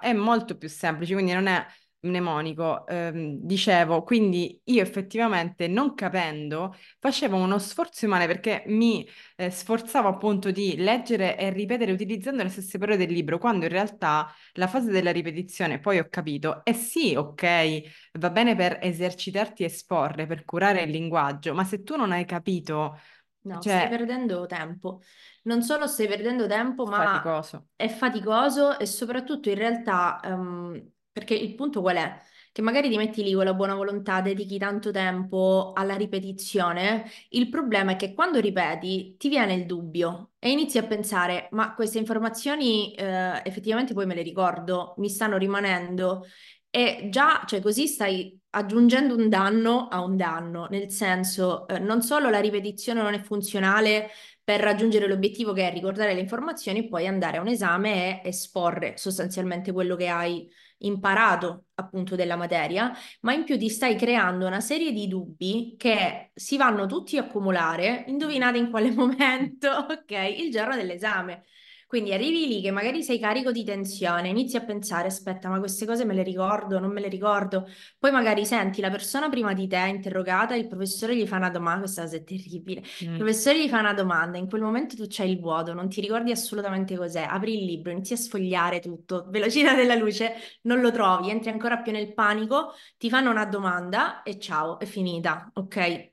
è 0.01 0.13
molto 0.13 0.57
più 0.57 0.69
semplice, 0.69 1.15
quindi 1.15 1.33
non 1.33 1.47
è 1.47 1.65
mnemonico. 2.03 2.87
Ehm, 2.87 3.37
dicevo, 3.43 4.03
quindi 4.03 4.61
io 4.65 4.83
effettivamente 4.83 5.69
non 5.69 5.95
capendo 5.95 6.75
facevo 6.99 7.37
uno 7.37 7.59
sforzo 7.59 8.05
immane 8.07 8.27
perché 8.27 8.63
mi 8.69 9.07
eh, 9.37 9.51
sforzavo 9.51 10.09
appunto 10.09 10.51
di 10.51 10.77
leggere 10.77 11.37
e 11.39 11.51
ripetere 11.51 11.93
utilizzando 11.93 12.43
le 12.43 12.49
stesse 12.49 12.79
parole 12.79 12.97
del 12.97 13.11
libro, 13.13 13.39
quando 13.39 13.65
in 13.67 13.71
realtà 13.71 14.33
la 14.55 14.67
fase 14.67 14.91
della 14.91 15.13
ripetizione 15.13 15.79
poi 15.81 15.99
ho 15.99 16.09
capito, 16.09 16.65
eh 16.65 16.73
sì, 16.75 17.15
ok, 17.15 17.83
va 18.19 18.31
bene 18.31 18.55
per 18.57 18.79
esercitarti 18.81 19.63
e 19.63 19.67
esporre, 19.67 20.27
per 20.27 20.45
curare 20.45 20.83
il 20.83 20.91
linguaggio, 20.91 21.55
ma 21.55 21.65
se 21.65 21.83
tu 21.83 21.97
non 21.97 22.13
hai 22.13 22.25
capito, 22.25 22.99
no, 23.43 23.61
stai 23.61 23.89
cioè, 23.89 23.89
perdendo 23.89 24.47
tempo. 24.47 25.03
Non 25.45 25.63
solo 25.63 25.87
stai 25.87 26.07
perdendo 26.07 26.47
tempo, 26.47 26.87
ma 26.87 27.05
faticoso. 27.05 27.69
è 27.77 27.89
faticoso 27.89 28.79
e 28.79 28.87
soprattutto 28.87 29.49
in 29.49 29.55
realtà, 29.57 30.21
ehm, 30.23 30.91
perché 31.13 31.35
il 31.35 31.55
punto 31.55 31.81
qual 31.81 31.97
è? 31.97 32.21
Che 32.53 32.63
magari 32.63 32.89
ti 32.89 32.97
metti 32.97 33.23
lì 33.23 33.33
con 33.33 33.45
la 33.45 33.55
buona 33.55 33.75
volontà, 33.75 34.21
dedichi 34.21 34.59
tanto 34.59 34.91
tempo 34.91 35.73
alla 35.75 35.95
ripetizione, 35.95 37.09
il 37.31 37.49
problema 37.49 37.93
è 37.93 37.97
che 37.97 38.13
quando 38.13 38.41
ripeti 38.41 39.17
ti 39.17 39.29
viene 39.29 39.55
il 39.55 39.67
dubbio 39.67 40.33
e 40.39 40.51
inizi 40.51 40.79
a 40.79 40.87
pensare, 40.87 41.49
ma 41.53 41.75
queste 41.75 41.99
informazioni 41.99 42.93
eh, 42.95 43.41
effettivamente 43.45 43.95
poi 43.95 44.07
me 44.07 44.17
le 44.17 44.23
ricordo, 44.23 44.95
mi 44.99 45.09
stanno 45.09 45.37
rimanendo 45.37 46.25
e 46.71 47.09
già, 47.11 47.43
cioè 47.47 47.61
così 47.61 47.87
stai 47.87 48.40
aggiungendo 48.51 49.15
un 49.15 49.29
danno 49.29 49.89
a 49.89 50.03
un 50.03 50.17
danno, 50.17 50.67
nel 50.71 50.91
senso 50.91 51.67
eh, 51.69 51.79
non 51.79 52.03
solo 52.03 52.31
la 52.31 52.41
ripetizione 52.41 53.03
non 53.03 53.15
è 53.15 53.21
funzionale 53.21 54.11
per 54.43 54.61
raggiungere 54.61 55.07
l'obiettivo 55.07 55.53
che 55.53 55.69
è 55.69 55.73
ricordare 55.73 56.15
le 56.15 56.21
informazioni, 56.21 56.89
poi 56.89 57.07
andare 57.07 57.37
a 57.39 57.41
un 57.41 57.49
esame 57.49 58.23
e 58.23 58.29
esporre 58.29 58.97
sostanzialmente 58.97 59.73
quello 59.73 59.97
che 59.97 60.09
hai 60.09 60.49
imparato 60.79 61.67
appunto 61.75 62.17
della 62.17 62.37
materia, 62.37 62.93
ma 63.21 63.33
in 63.33 63.45
più 63.45 63.59
ti 63.59 63.69
stai 63.69 63.97
creando 63.97 64.47
una 64.47 64.61
serie 64.61 64.93
di 64.93 65.07
dubbi 65.09 65.75
che 65.79 66.31
si 66.35 66.57
vanno 66.57 66.87
tutti 66.87 67.17
a 67.19 67.23
accumulare, 67.23 68.05
indovinate 68.09 68.59
in 68.59 68.71
quale 68.71 68.91
momento, 68.93 69.69
ok? 69.71 70.11
Il 70.39 70.51
giorno 70.51 70.75
dell'esame. 70.77 71.45
Quindi 71.91 72.13
arrivi 72.15 72.47
lì 72.47 72.61
che 72.63 72.71
magari 72.71 73.03
sei 73.03 73.19
carico 73.19 73.51
di 73.51 73.65
tensione, 73.65 74.29
inizi 74.29 74.57
a 74.57 74.61
pensare, 74.65 75.09
aspetta, 75.09 75.49
ma 75.49 75.59
queste 75.59 75.87
cose 75.87 76.05
me 76.05 76.15
le 76.15 76.23
ricordo, 76.23 76.79
non 76.79 76.93
me 76.93 77.01
le 77.01 77.09
ricordo. 77.09 77.67
Poi 77.99 78.13
magari 78.13 78.47
senti 78.47 78.81
la 78.81 78.91
persona 78.91 79.29
prima 79.29 79.55
di 79.55 79.67
te 79.67 79.77
interrogata, 79.89 80.55
il 80.55 80.69
professore 80.69 81.17
gli 81.17 81.27
fa 81.27 81.37
una 81.37 81.51
domanda, 81.51 81.81
questa 81.81 82.03
cosa 82.03 82.17
è 82.17 82.23
terribile. 82.23 82.81
Il 82.81 82.87
Mm. 83.11 83.17
professore 83.17 83.65
gli 83.65 83.69
fa 83.69 83.81
una 83.81 83.93
domanda, 83.93 84.39
in 84.39 84.49
quel 84.49 84.63
momento 84.63 84.95
tu 84.95 85.05
c'hai 85.09 85.31
il 85.33 85.41
vuoto, 85.41 85.73
non 85.75 85.89
ti 85.89 86.01
ricordi 86.01 86.31
assolutamente 86.31 86.97
cos'è, 86.97 87.23
apri 87.29 87.59
il 87.59 87.65
libro, 87.65 87.91
inizi 87.91 88.13
a 88.13 88.17
sfogliare 88.17 88.79
tutto, 88.79 89.27
velocità 89.31 89.75
della 89.75 89.97
luce, 89.97 90.35
non 90.63 90.81
lo 90.81 90.93
trovi, 90.93 91.31
entri 91.31 91.51
ancora 91.51 91.79
più 91.79 91.91
nel 91.93 92.15
panico, 92.15 92.73
ti 92.99 93.09
fanno 93.11 93.31
una 93.31 93.47
domanda 93.47 94.23
e 94.23 94.39
ciao, 94.39 94.79
è 94.79 94.85
finita, 94.87 95.51
ok? 95.55 96.13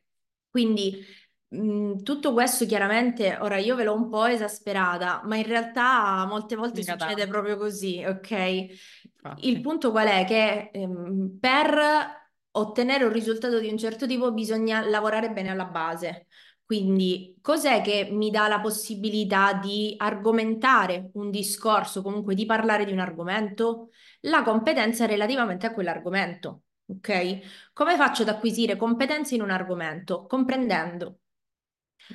Quindi 0.50 1.06
mh, 1.50 2.04
tutto 2.04 2.34
questo 2.34 2.66
chiaramente, 2.66 3.38
ora 3.40 3.58
io 3.58 3.76
ve 3.76 3.84
l'ho 3.84 3.96
un 3.96 4.10
po' 4.10 4.26
esasperata, 4.26 5.22
ma 5.26 5.36
in 5.36 5.46
realtà 5.46 6.26
molte 6.26 6.56
volte 6.56 6.80
Mica 6.80 6.94
succede 6.94 7.16
tanto. 7.16 7.32
proprio 7.32 7.58
così, 7.58 8.04
ok? 8.06 8.32
Infatti. 8.32 9.50
Il 9.50 9.62
punto 9.62 9.92
qual 9.92 10.08
è? 10.08 10.26
Che 10.26 10.70
ehm, 10.74 11.38
per 11.40 12.26
ottenere 12.52 13.04
un 13.04 13.12
risultato 13.12 13.60
di 13.60 13.68
un 13.68 13.78
certo 13.78 14.08
tipo 14.08 14.32
bisogna 14.32 14.88
lavorare 14.88 15.32
bene 15.32 15.50
alla 15.50 15.66
base. 15.66 16.28
Quindi, 16.66 17.38
cos'è 17.42 17.82
che 17.82 18.10
mi 18.12 18.30
dà 18.30 18.48
la 18.50 18.60
possibilità 18.60 19.54
di 19.54 19.94
argomentare 19.98 21.12
un 21.14 21.30
discorso, 21.32 22.02
comunque 22.02 22.36
di 22.36 22.46
parlare 22.46 22.84
di 22.84 22.92
un 22.92 23.00
argomento? 23.00 23.92
La 24.22 24.44
competenza 24.44 25.06
relativamente 25.06 25.66
a 25.66 25.74
quell'argomento, 25.74 26.64
ok? 26.88 27.72
Come 27.72 27.96
faccio 27.96 28.24
ad 28.24 28.30
acquisire 28.30 28.76
competenze 28.76 29.36
in 29.36 29.42
un 29.44 29.52
argomento? 29.52 30.26
Comprendendo. 30.26 31.20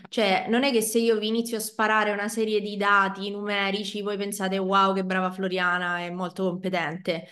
Cioè, 0.09 0.47
non 0.49 0.65
è 0.65 0.71
che 0.71 0.81
se 0.81 0.99
io 0.99 1.19
vi 1.19 1.29
inizio 1.29 1.57
a 1.57 1.61
sparare 1.61 2.12
una 2.12 2.29
serie 2.29 2.61
di 2.61 2.77
dati 2.77 3.31
numerici, 3.31 4.03
voi 4.03 4.17
pensate, 4.17 4.59
wow, 4.59 4.95
che 4.95 5.05
brava 5.05 5.31
Floriana, 5.31 5.99
è 5.99 6.11
molto 6.11 6.45
competente. 6.45 7.27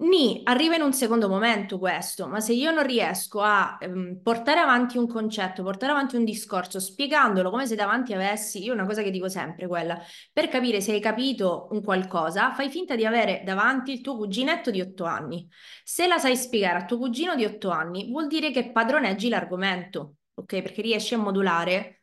Ni, 0.00 0.42
arriva 0.44 0.76
in 0.76 0.82
un 0.82 0.92
secondo 0.92 1.28
momento 1.28 1.76
questo, 1.76 2.28
ma 2.28 2.38
se 2.38 2.52
io 2.52 2.70
non 2.70 2.86
riesco 2.86 3.40
a 3.40 3.78
ehm, 3.80 4.20
portare 4.22 4.60
avanti 4.60 4.96
un 4.96 5.08
concetto, 5.08 5.64
portare 5.64 5.90
avanti 5.90 6.14
un 6.14 6.22
discorso, 6.22 6.78
spiegandolo 6.78 7.50
come 7.50 7.66
se 7.66 7.74
davanti 7.74 8.12
avessi, 8.12 8.62
io 8.62 8.72
una 8.72 8.86
cosa 8.86 9.02
che 9.02 9.10
dico 9.10 9.28
sempre 9.28 9.66
quella, 9.66 10.00
per 10.32 10.46
capire 10.48 10.80
se 10.80 10.92
hai 10.92 11.00
capito 11.00 11.66
un 11.72 11.82
qualcosa, 11.82 12.52
fai 12.52 12.70
finta 12.70 12.94
di 12.94 13.04
avere 13.04 13.42
davanti 13.44 13.90
il 13.90 14.00
tuo 14.00 14.16
cuginetto 14.16 14.70
di 14.70 14.80
otto 14.80 15.02
anni. 15.04 15.48
Se 15.82 16.06
la 16.06 16.18
sai 16.18 16.36
spiegare 16.36 16.78
a 16.78 16.84
tuo 16.84 16.98
cugino 16.98 17.34
di 17.34 17.44
otto 17.44 17.70
anni, 17.70 18.08
vuol 18.08 18.28
dire 18.28 18.52
che 18.52 18.70
padroneggi 18.70 19.28
l'argomento, 19.28 20.17
ok? 20.40 20.62
Perché 20.62 20.82
riesci 20.82 21.14
a 21.14 21.18
modulare 21.18 22.02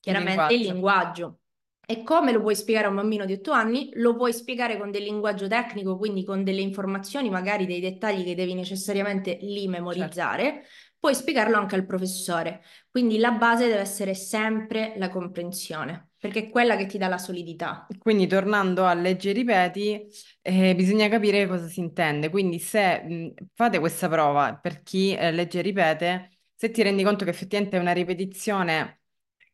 chiaramente 0.00 0.54
il 0.54 0.60
linguaggio. 0.60 0.62
linguaggio. 0.62 1.40
E 1.88 2.02
come 2.02 2.32
lo 2.32 2.40
puoi 2.40 2.56
spiegare 2.56 2.86
a 2.86 2.90
un 2.90 2.96
bambino 2.96 3.24
di 3.24 3.32
8 3.34 3.52
anni? 3.52 3.90
Lo 3.94 4.16
puoi 4.16 4.32
spiegare 4.32 4.76
con 4.76 4.90
del 4.90 5.04
linguaggio 5.04 5.46
tecnico, 5.46 5.96
quindi 5.96 6.24
con 6.24 6.42
delle 6.42 6.60
informazioni, 6.60 7.30
magari 7.30 7.64
dei 7.66 7.80
dettagli 7.80 8.24
che 8.24 8.34
devi 8.34 8.54
necessariamente 8.54 9.38
lì 9.42 9.68
memorizzare. 9.68 10.64
Puoi 10.98 11.14
spiegarlo 11.14 11.56
anche 11.56 11.76
al 11.76 11.86
professore. 11.86 12.62
Quindi 12.90 13.18
la 13.18 13.30
base 13.32 13.66
deve 13.68 13.80
essere 13.80 14.14
sempre 14.14 14.94
la 14.96 15.08
comprensione, 15.10 16.10
perché 16.18 16.40
è 16.46 16.50
quella 16.50 16.74
che 16.76 16.86
ti 16.86 16.98
dà 16.98 17.06
la 17.08 17.18
solidità. 17.18 17.94
Quindi 17.98 18.26
tornando 18.26 18.84
a 18.84 18.94
legge 18.94 19.30
e 19.30 19.32
ripeti, 19.32 20.06
eh, 20.42 20.74
bisogna 20.74 21.08
capire 21.08 21.46
cosa 21.46 21.66
si 21.68 21.80
intende. 21.80 22.30
Quindi 22.30 22.58
se 22.58 23.00
mh, 23.02 23.34
fate 23.54 23.78
questa 23.78 24.08
prova 24.08 24.56
per 24.56 24.82
chi 24.82 25.14
eh, 25.14 25.30
legge 25.30 25.60
e 25.60 25.62
ripete, 25.62 26.35
se 26.56 26.70
ti 26.70 26.82
rendi 26.82 27.02
conto 27.04 27.24
che 27.24 27.30
effettivamente 27.30 27.76
è 27.76 27.80
una 27.80 27.92
ripetizione 27.92 29.02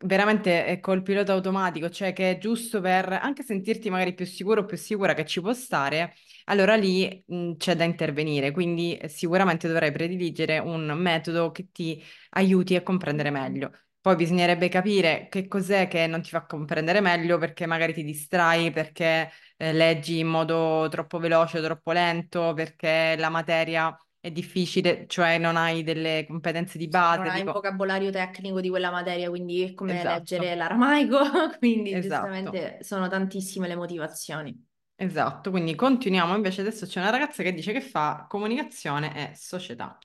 veramente 0.05 0.79
col 0.81 1.03
pilota 1.03 1.33
automatico, 1.33 1.89
cioè 1.91 2.13
che 2.13 2.33
è 2.33 2.39
giusto 2.39 2.81
per 2.81 3.13
anche 3.13 3.43
sentirti 3.45 3.89
magari 3.91 4.15
più 4.15 4.27
sicuro 4.27 4.63
o 4.63 4.65
più 4.65 4.77
sicura 4.77 5.15
che 5.15 5.25
ci 5.25 5.41
può 5.41 5.53
stare, 5.53 6.15
allora 6.47 6.75
lì 6.75 7.23
mh, 7.27 7.55
c'è 7.57 7.77
da 7.77 7.85
intervenire. 7.85 8.51
Quindi 8.51 8.97
eh, 8.97 9.09
sicuramente 9.09 9.69
dovrai 9.69 9.93
prediligere 9.93 10.59
un 10.59 10.87
metodo 10.97 11.51
che 11.53 11.71
ti 11.71 12.03
aiuti 12.31 12.75
a 12.77 12.83
comprendere 12.83 13.31
meglio. 13.31 13.71
Poi 14.01 14.17
bisognerebbe 14.17 14.69
capire 14.69 15.29
che 15.31 15.47
cos'è 15.47 15.87
che 15.87 16.09
non 16.09 16.23
ti 16.23 16.31
fa 16.31 16.45
comprendere 16.45 17.01
meglio 17.01 17.39
perché 17.39 17.67
magari 17.67 17.93
ti 17.95 18.03
distrai, 18.03 18.73
perché 18.73 19.31
eh, 19.57 19.73
leggi 19.73 20.19
in 20.19 20.27
modo 20.27 20.89
troppo 20.91 21.19
veloce 21.19 21.61
troppo 21.63 21.93
lento, 21.93 22.53
perché 22.55 23.15
la 23.17 23.29
materia 23.29 23.97
è 24.23 24.31
difficile, 24.31 25.07
cioè 25.09 25.37
non 25.37 25.57
hai 25.57 25.83
delle 25.83 26.25
competenze 26.29 26.79
di 26.79 26.85
Non 26.85 26.91
base. 26.93 27.21
hai 27.23 27.29
un 27.31 27.37
tipo- 27.39 27.53
vocabolario 27.53 28.11
tecnico 28.11 28.61
di 28.61 28.69
quella 28.69 28.93
materia, 28.93 29.29
quindi 29.29 29.63
è 29.63 29.75
come 29.75 29.99
Esatto. 29.99 30.15
leggere 30.15 30.55
l'aramaico, 30.55 31.19
quindi 31.59 31.93
Esatto. 31.93 32.29
giustamente 32.31 32.85
sono 32.85 33.09
tantissime 33.09 33.67
le 33.67 33.75
motivazioni. 33.75 34.65
Esatto, 34.95 35.51
quindi 35.51 35.75
continuiamo. 35.75 36.37
Invece 36.37 36.61
adesso 36.61 36.87
c'è 36.87 37.01
una 37.01 37.11
ragazza 37.11 37.43
che 37.43 37.53
dice 37.53 37.73
che 37.73 37.81
fa 37.81 38.27
comunicazione 38.29 39.33
e 39.33 39.35
società. 39.35 39.99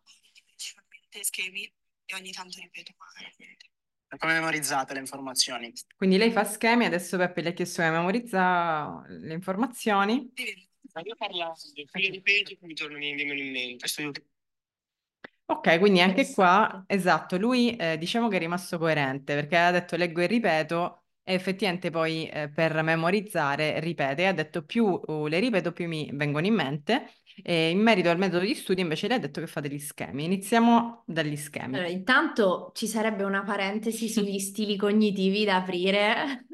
principalmente 0.43 1.23
schemi 1.23 1.71
e 2.05 2.15
ogni 2.15 2.31
tanto 2.31 2.57
ripeto. 2.59 2.93
Come 4.17 4.33
memorizzate 4.33 4.93
le 4.93 4.99
informazioni? 5.01 5.71
Quindi 5.95 6.17
lei 6.17 6.31
fa 6.31 6.43
schemi, 6.43 6.85
adesso 6.85 7.17
Peppe 7.17 7.41
le 7.41 7.49
ha 7.49 7.51
chiesto 7.51 7.83
che 7.83 7.91
memorizza 7.91 9.03
le 9.07 9.33
informazioni. 9.33 10.31
Ma 10.97 11.03
io 11.03 11.15
qui 11.91 12.09
ripeto 12.09 12.55
che 12.59 12.65
mi 12.65 12.73
tornano 12.73 13.03
in, 13.05 13.15
vengono 13.15 13.39
in 13.39 13.51
mente. 13.51 13.85
Ok, 15.49 15.79
quindi 15.79 16.01
anche 16.01 16.29
qua, 16.33 16.83
esatto, 16.87 17.37
lui 17.37 17.75
eh, 17.75 17.97
diciamo 17.97 18.27
che 18.27 18.35
è 18.35 18.39
rimasto 18.39 18.77
coerente 18.77 19.33
perché 19.33 19.57
ha 19.57 19.71
detto 19.71 19.95
leggo 19.95 20.21
e 20.21 20.25
ripeto 20.25 21.03
e 21.23 21.33
effettivamente 21.33 21.89
poi 21.89 22.27
eh, 22.27 22.49
per 22.49 22.81
memorizzare 22.81 23.79
ripete, 23.79 24.27
ha 24.27 24.33
detto 24.33 24.63
più 24.63 24.85
uh, 24.85 25.27
le 25.27 25.39
ripeto 25.39 25.71
più 25.71 25.87
mi 25.87 26.09
vengono 26.13 26.47
in 26.47 26.53
mente 26.53 27.11
e 27.43 27.69
in 27.69 27.79
merito 27.79 28.09
al 28.09 28.17
metodo 28.17 28.43
di 28.43 28.55
studio 28.55 28.81
invece 28.81 29.07
lei 29.07 29.17
ha 29.17 29.19
detto 29.19 29.39
che 29.39 29.47
fa 29.47 29.59
degli 29.59 29.79
schemi. 29.79 30.25
Iniziamo 30.25 31.03
dagli 31.05 31.35
schemi. 31.35 31.75
Allora, 31.75 31.89
intanto 31.89 32.71
ci 32.73 32.87
sarebbe 32.87 33.23
una 33.23 33.43
parentesi 33.43 34.09
sugli 34.09 34.39
stili 34.39 34.75
cognitivi 34.75 35.45
da 35.45 35.57
aprire, 35.57 36.45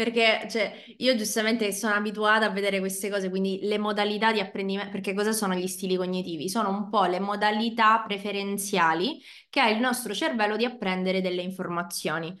perché 0.00 0.48
cioè, 0.48 0.72
io 0.96 1.14
giustamente 1.14 1.70
sono 1.72 1.92
abituata 1.92 2.46
a 2.46 2.48
vedere 2.48 2.78
queste 2.78 3.10
cose, 3.10 3.28
quindi 3.28 3.58
le 3.64 3.76
modalità 3.76 4.32
di 4.32 4.40
apprendimento, 4.40 4.90
perché 4.90 5.12
cosa 5.12 5.32
sono 5.32 5.52
gli 5.52 5.66
stili 5.66 5.94
cognitivi? 5.96 6.48
Sono 6.48 6.70
un 6.70 6.88
po' 6.88 7.04
le 7.04 7.20
modalità 7.20 8.02
preferenziali 8.06 9.20
che 9.50 9.60
ha 9.60 9.68
il 9.68 9.78
nostro 9.78 10.14
cervello 10.14 10.56
di 10.56 10.64
apprendere 10.64 11.20
delle 11.20 11.42
informazioni. 11.42 12.34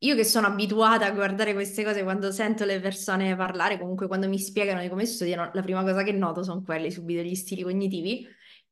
Io 0.00 0.14
che 0.14 0.24
sono 0.24 0.48
abituata 0.48 1.06
a 1.06 1.10
guardare 1.12 1.54
queste 1.54 1.84
cose 1.84 2.02
quando 2.02 2.30
sento 2.30 2.66
le 2.66 2.80
persone 2.80 3.34
parlare, 3.34 3.78
comunque 3.78 4.08
quando 4.08 4.28
mi 4.28 4.38
spiegano 4.38 4.82
di 4.82 4.90
come 4.90 5.06
studiano, 5.06 5.50
la 5.54 5.62
prima 5.62 5.80
cosa 5.84 6.02
che 6.02 6.12
noto 6.12 6.42
sono 6.42 6.60
quelli 6.62 6.90
subito 6.90 7.22
gli 7.22 7.34
stili 7.34 7.62
cognitivi. 7.62 8.28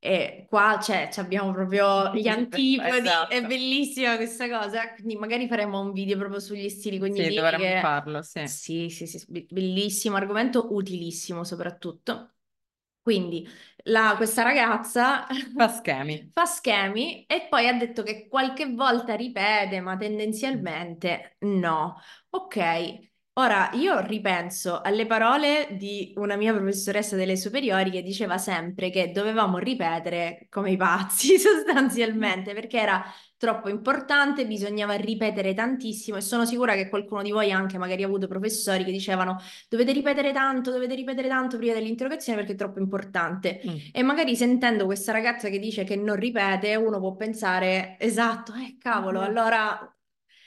E 0.06 0.44
qua 0.50 0.76
c'è, 0.80 1.08
ci 1.10 1.20
abbiamo 1.20 1.50
proprio 1.52 2.12
gli 2.14 2.28
antipodi, 2.28 3.08
Esatto. 3.08 3.34
è 3.34 3.42
bellissima 3.46 4.16
questa 4.16 4.48
cosa, 4.50 4.92
quindi 4.92 5.16
magari 5.16 5.48
faremo 5.48 5.80
un 5.80 5.92
video 5.92 6.18
proprio 6.18 6.40
sugli 6.40 6.68
stili 6.68 6.98
Sì, 6.98 7.00
cognitivi 7.00 7.32
dovremmo 7.32 7.62
che- 7.62 7.78
farlo, 7.78 8.22
sì. 8.22 8.40
Sì, 8.46 8.90
sì, 8.90 9.06
sì, 9.06 9.24
be- 9.28 9.46
bellissimo 9.48 10.16
argomento, 10.16 10.74
utilissimo 10.74 11.42
soprattutto. 11.44 12.34
Quindi 13.00 13.48
la- 13.84 14.14
questa 14.16 14.42
ragazza 14.42 15.26
Fa 15.56 15.68
schemi. 15.68 16.16
fa 16.32 16.44
schemi 16.46 17.24
e 17.26 17.46
poi 17.48 17.68
ha 17.68 17.72
detto 17.74 18.02
che 18.02 18.28
qualche 18.28 18.74
volta 18.74 19.14
ripete, 19.14 19.80
ma 19.80 19.96
tendenzialmente 19.96 21.36
no. 21.40 21.96
Ok, 22.30 23.12
ora 23.34 23.70
io 23.74 24.00
ripenso 24.00 24.80
alle 24.80 25.06
parole 25.06 25.68
di 25.78 26.12
una 26.16 26.36
mia 26.36 26.52
professoressa 26.54 27.16
delle 27.16 27.36
superiori 27.36 27.90
che 27.90 28.02
diceva 28.02 28.38
sempre 28.38 28.90
che 28.90 29.10
dovevamo 29.10 29.58
ripetere 29.58 30.46
come 30.50 30.70
i 30.72 30.76
pazzi 30.76 31.38
sostanzialmente 31.38 32.54
perché 32.54 32.78
era 32.78 33.02
troppo 33.36 33.68
importante, 33.68 34.46
bisognava 34.46 34.94
ripetere 34.94 35.52
tantissimo 35.54 36.16
e 36.16 36.20
sono 36.22 36.46
sicura 36.46 36.74
che 36.74 36.88
qualcuno 36.88 37.22
di 37.22 37.30
voi 37.30 37.52
anche 37.52 37.76
magari 37.78 38.02
ha 38.02 38.06
avuto 38.06 38.26
professori 38.26 38.84
che 38.84 38.90
dicevano 38.92 39.38
dovete 39.68 39.92
ripetere 39.92 40.32
tanto, 40.32 40.70
dovete 40.70 40.94
ripetere 40.94 41.28
tanto 41.28 41.56
prima 41.58 41.74
dell'interrogazione 41.74 42.38
perché 42.38 42.52
è 42.54 42.56
troppo 42.56 42.78
importante. 42.80 43.60
Mm. 43.68 43.76
E 43.92 44.02
magari 44.02 44.34
sentendo 44.36 44.86
questa 44.86 45.12
ragazza 45.12 45.48
che 45.48 45.58
dice 45.58 45.84
che 45.84 45.96
non 45.96 46.16
ripete, 46.16 46.74
uno 46.76 46.98
può 47.00 47.14
pensare, 47.16 47.96
esatto, 47.98 48.54
eh 48.54 48.76
cavolo, 48.78 49.20
Mhm. 49.20 49.26
allora 49.26 49.94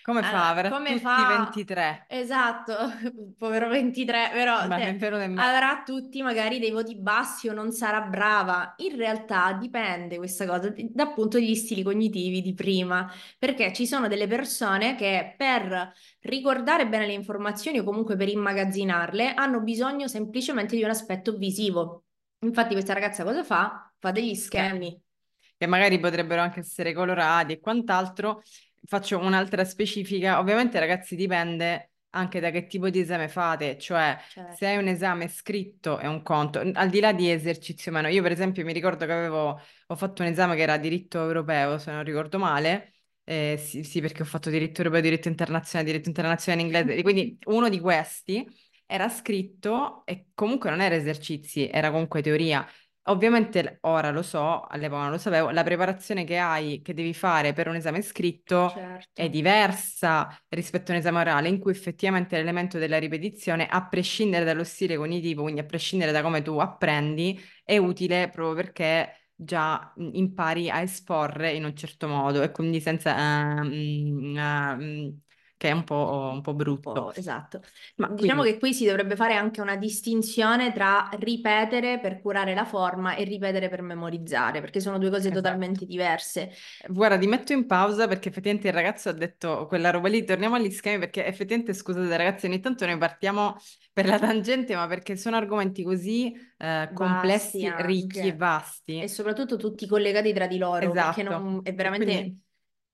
Come 0.08 0.24
fa? 0.24 0.48
Avrà 0.50 0.70
come 0.70 0.94
tutti 0.94 1.00
fa? 1.02 1.26
23. 1.26 2.06
Esatto, 2.08 2.74
povero 3.38 3.68
23, 3.68 4.30
però 4.32 4.66
Ma 4.66 4.80
cioè, 4.80 4.88
è 4.88 4.96
venuto 4.96 5.22
in 5.24 5.34
me. 5.34 5.42
avrà 5.42 5.84
tutti 5.84 6.22
magari 6.22 6.60
dei 6.60 6.72
voti 6.72 6.96
bassi 6.96 7.50
o 7.50 7.54
non 7.54 7.74
sarà 7.74 8.00
brava. 8.04 8.74
In 8.78 8.96
realtà 8.96 9.52
dipende 9.52 10.16
questa 10.16 10.46
cosa 10.46 10.74
da 10.74 11.04
appunto 11.04 11.40
gli 11.40 11.54
stili 11.56 11.84
cognitivi 11.84 12.42
di 12.42 12.54
prima, 12.54 13.12
perché 13.38 13.74
ci 13.74 13.86
sono 13.86 14.08
delle 14.08 14.28
persone 14.28 14.96
che 14.96 15.34
per 15.38 15.92
ricordare 16.22 16.88
bene 16.88 17.06
le 17.06 17.14
informazioni 17.14 17.80
o 17.80 17.84
comunque 17.84 18.16
per 18.16 18.30
immagazzinarle 18.30 19.34
hanno 19.34 19.60
bisogno 19.62 20.08
semplicemente 20.08 20.78
di 20.78 20.84
un 20.84 20.90
aspetto 20.90 21.36
visivo. 21.36 22.06
Infatti 22.46 22.74
questa 22.74 22.94
ragazza 22.94 23.26
cosa 23.26 23.44
fa? 23.44 23.92
Fa 24.00 24.12
degli 24.12 24.36
schemi. 24.36 25.02
che 25.58 25.66
magari 25.66 26.00
potrebbero 26.00 26.42
anche 26.42 26.60
essere 26.60 26.94
colorati 26.94 27.54
e 27.54 27.60
quant'altro. 27.60 28.42
Faccio 28.86 29.18
un'altra 29.20 29.66
specifica. 29.66 30.40
Ovviamente, 30.40 30.80
ragazzi, 30.80 31.16
dipende 31.16 31.92
anche 32.12 32.40
da 32.40 32.50
che 32.52 32.68
tipo 32.68 32.90
di 32.90 33.00
esame 33.00 33.28
fate, 33.28 33.78
cioè 33.78 34.18
Certo. 34.30 34.56
se 34.56 34.66
hai 34.68 34.78
un 34.78 34.88
esame 34.88 35.28
scritto 35.28 35.98
è 35.98 36.08
un 36.08 36.22
conto, 36.24 36.60
al 36.74 36.90
di 36.90 37.00
là 37.00 37.12
di 37.14 37.30
esercizio 37.30 37.92
o 37.92 37.94
meno. 37.96 38.08
Io, 38.08 38.22
per 38.24 38.32
esempio, 38.32 38.64
mi 38.66 38.74
ricordo 38.74 39.06
che 39.06 39.12
avevo, 39.12 39.60
ho 39.88 39.96
fatto 39.96 40.22
un 40.24 40.30
esame 40.30 40.56
che 40.56 40.62
era 40.62 40.78
diritto 40.78 41.20
europeo, 41.22 41.78
se 41.78 41.92
non 41.92 42.04
ricordo 42.04 42.40
male. 42.40 42.94
Eh, 43.24 43.58
sì, 43.60 43.84
sì, 43.84 44.00
perché 44.00 44.22
ho 44.22 44.26
fatto 44.26 44.50
diritto 44.50 44.82
europeo, 44.82 45.02
diritto 45.02 45.28
internazionale, 45.28 45.92
diritto 45.92 46.08
internazionale 46.10 46.66
in 46.66 46.74
inglese. 46.74 47.02
Quindi 47.04 47.38
uno 47.48 47.68
di 47.70 47.80
questi 47.80 48.48
era 48.86 49.10
scritto 49.10 50.06
e 50.06 50.28
comunque 50.34 50.70
non 50.70 50.80
era 50.82 50.96
esercizi, 50.96 51.68
era 51.70 51.92
comunque 51.92 52.22
teoria. 52.22 52.66
Ovviamente 53.10 53.78
ora 53.82 54.12
lo 54.12 54.22
so, 54.22 54.62
all'epoca 54.64 55.04
non 55.04 55.12
lo 55.12 55.18
sapevo, 55.18 55.50
la 55.52 55.64
preparazione 55.64 56.26
che 56.26 56.38
hai, 56.38 56.82
che 56.82 56.94
devi 56.94 57.14
fare 57.14 57.54
per 57.54 57.70
un 57.70 57.76
esame 57.76 58.02
scritto 58.02 58.74
Certo. 58.74 59.10
è 59.14 59.30
diversa 59.30 60.28
rispetto 60.50 60.92
a 60.92 60.96
un 60.96 61.00
esame 61.00 61.20
orale, 61.22 61.48
in 61.48 61.58
cui 61.60 61.72
effettivamente 61.72 62.36
l'elemento 62.36 62.78
della 62.78 63.00
ripetizione, 63.00 63.66
a 63.68 63.88
prescindere 63.88 64.44
dallo 64.44 64.66
stile 64.66 64.98
cognitivo, 64.98 65.44
quindi 65.44 65.62
a 65.62 65.66
prescindere 65.66 66.12
da 66.12 66.22
come 66.22 66.42
tu 66.42 66.58
apprendi, 66.60 67.40
è 67.64 67.78
utile 67.78 68.30
proprio 68.30 68.56
perché 68.56 69.30
già 69.34 69.94
mh, 69.96 70.10
impari 70.14 70.70
a 70.70 70.82
esporre 70.82 71.52
in 71.54 71.64
un 71.64 71.76
certo 71.76 72.08
modo 72.10 72.42
e 72.42 72.52
quindi 72.52 72.82
senza... 72.82 73.16
ehm, 73.62 74.36
ehm, 74.38 75.22
che 75.58 75.70
è 75.70 75.72
un 75.72 75.84
po', 75.84 76.30
un 76.34 76.42
po' 76.42 76.54
brutto. 76.54 76.92
po', 76.94 77.14
esatto. 77.16 77.62
Ma 77.96 78.08
Diciamo 78.10 78.42
quindi- 78.42 78.58
che 78.58 78.60
qui 78.60 78.74
si 78.74 78.86
dovrebbe 78.86 79.16
fare 79.16 79.34
anche 79.36 79.60
una 79.62 79.76
distinzione 79.76 80.72
tra 80.72 81.10
ripetere 81.20 82.00
per 82.00 82.22
curare 82.22 82.54
la 82.54 82.64
forma 82.66 83.16
e 83.16 83.24
ripetere 83.24 83.68
per 83.70 83.82
memorizzare, 83.82 84.62
perché 84.62 84.80
sono 84.80 84.98
due 85.00 85.10
cose 85.10 85.30
Esatto. 85.30 85.42
totalmente 85.42 85.86
diverse. 85.86 86.52
Guarda, 86.88 87.18
ti 87.18 87.28
metto 87.28 87.54
in 87.54 87.66
pausa 87.66 88.08
perché 88.08 88.30
effettivamente 88.30 88.68
il 88.68 88.74
ragazzo 88.74 89.10
ha 89.10 89.14
detto 89.14 89.66
quella 89.68 89.90
roba 89.90 90.08
lì. 90.08 90.24
Torniamo 90.24 90.56
agli 90.56 90.70
schemi 90.72 91.00
perché 91.00 91.26
effettivamente, 91.26 91.74
scusate 91.74 92.16
ragazzi, 92.18 92.46
ogni 92.46 92.60
tanto 92.60 92.86
noi 92.86 92.98
partiamo 92.98 93.56
per 93.92 94.06
la 94.08 94.20
tangente, 94.20 94.76
ma 94.76 94.86
perché 94.88 95.16
sono 95.18 95.38
argomenti 95.38 95.84
così 95.84 96.32
eh, 96.58 96.90
complessi, 96.94 97.68
Vasti 97.68 97.84
ricchi 97.88 98.20
e 98.20 98.36
vasti. 98.36 99.00
E 99.02 99.08
soprattutto 99.08 99.56
tutti 99.58 99.88
collegati 99.88 100.32
tra 100.34 100.46
di 100.48 100.58
loro, 100.60 100.92
perché 100.92 101.22
Esatto. 101.22 101.40
non, 101.40 101.60
è 101.64 101.74
veramente 101.74 102.06
quindi- 102.06 102.42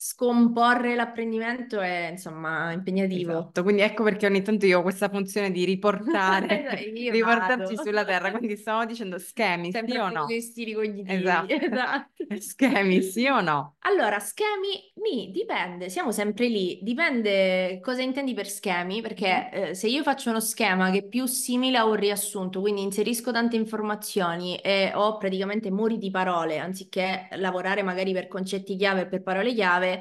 scomporre 0.05 0.95
l'apprendimento 0.95 1.79
è 1.79 2.09
insomma 2.11 2.73
impegnativo. 2.73 3.31
Esatto, 3.31 3.63
quindi 3.63 3.83
ecco 3.83 4.03
perché 4.03 4.25
ogni 4.25 4.41
tanto 4.41 4.65
io 4.65 4.79
ho 4.79 4.81
questa 4.81 5.07
funzione 5.07 5.49
di 5.49 5.63
riportare, 5.63 6.65
Io 6.93 7.11
riportarci 7.11 7.75
vado. 7.75 7.87
sulla 7.87 8.03
terra. 8.03 8.31
Quindi 8.31 8.57
stavo 8.57 8.83
dicendo 8.83 9.17
schemi, 9.17 9.71
Sempre 9.71 9.93
sì 9.93 9.97
o 9.99 10.09
no? 10.09 10.27
stili 10.41 10.73
cognitivi. 10.73 11.13
Esatto. 11.13 11.53
Esatto. 11.63 12.11
Schemi, 12.37 13.01
sì 13.01 13.27
o 13.27 13.39
no? 13.39 13.77
Allora, 13.85 14.19
schemi, 14.19 14.91
mi 14.95 15.29
dipende, 15.31 15.89
siamo 15.89 16.11
sempre 16.11 16.47
lì, 16.47 16.79
dipende 16.81 17.79
cosa 17.81 18.01
intendi 18.01 18.33
per 18.33 18.47
schemi, 18.49 19.01
perché 19.01 19.49
eh, 19.51 19.73
se 19.75 19.87
io 19.87 20.03
faccio 20.03 20.29
uno 20.29 20.39
schema 20.39 20.89
che 20.89 20.99
è 20.99 21.03
più 21.07 21.25
simile 21.25 21.77
a 21.77 21.85
un 21.85 21.95
riassunto, 21.95 22.61
quindi 22.61 22.81
inserisco 22.81 23.31
tante 23.31 23.55
informazioni 23.57 24.55
e 24.57 24.91
ho 24.95 25.17
praticamente 25.17 25.69
muri 25.69 25.97
di 25.97 26.09
parole, 26.11 26.59
anziché 26.59 27.27
lavorare 27.31 27.83
magari 27.83 28.13
per 28.13 28.27
concetti 28.27 28.75
chiave 28.77 29.01
e 29.01 29.07
per 29.07 29.21
parole 29.21 29.53
chiave, 29.53 29.92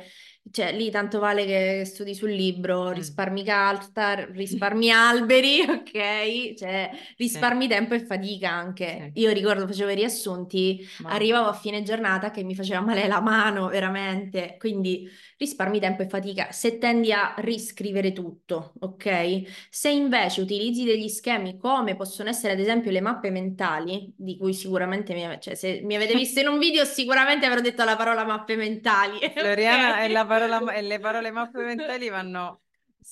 cioè 0.50 0.72
lì 0.76 0.90
tanto 0.90 1.18
vale 1.20 1.44
che 1.46 1.84
studi 1.84 2.14
sul 2.14 2.30
libro, 2.32 2.92
Mm. 2.92 2.92
risparmi 2.92 3.44
carta, 3.44 4.24
risparmi 4.32 4.90
alberi, 4.90 5.60
ok? 5.68 6.54
Cioè 6.54 6.90
risparmi 7.16 7.68
tempo 7.68 7.94
e 7.94 8.04
fatica 8.04 8.50
anche. 8.50 9.12
Sì. 9.14 9.20
Io 9.20 9.30
ricordo, 9.32 9.66
facevo 9.66 9.90
i 9.90 9.94
riassunti, 9.94 10.80
Ma- 10.98 11.10
arrivavo 11.10 11.48
a 11.48 11.52
fine 11.54 11.82
giornata 11.82 12.30
che 12.30 12.42
mi 12.42 12.54
faceva 12.54 12.80
male 12.80 13.06
la 13.06 13.20
mano, 13.20 13.68
veramente. 13.68 14.56
Quindi 14.58 15.08
risparmi 15.42 15.78
tempo 15.80 16.02
e 16.02 16.08
fatica 16.08 16.50
se 16.52 16.78
tendi 16.78 17.12
a 17.12 17.34
riscrivere 17.38 18.12
tutto, 18.12 18.72
ok? 18.80 19.42
Se 19.68 19.90
invece 19.90 20.40
utilizzi 20.40 20.84
degli 20.84 21.08
schemi 21.08 21.56
come 21.56 21.96
possono 21.96 22.28
essere 22.28 22.52
ad 22.54 22.60
esempio 22.60 22.90
le 22.90 23.00
mappe 23.00 23.30
mentali, 23.30 24.12
di 24.16 24.36
cui 24.36 24.54
sicuramente 24.54 25.14
mi, 25.14 25.26
cioè, 25.40 25.54
se 25.54 25.80
mi 25.82 25.94
avete 25.96 26.14
visto 26.14 26.40
in 26.40 26.48
un 26.48 26.58
video 26.58 26.84
sicuramente 26.84 27.46
avrò 27.46 27.60
detto 27.60 27.84
la 27.84 27.96
parola 27.96 28.24
mappe 28.24 28.56
mentali. 28.56 29.18
Floriana 29.34 29.96
ok? 29.96 30.04
e, 30.04 30.08
la 30.08 30.26
parola, 30.26 30.72
e 30.72 30.82
le 30.82 30.98
parole 30.98 31.30
mappe 31.30 31.62
mentali 31.62 32.08
vanno. 32.08 32.61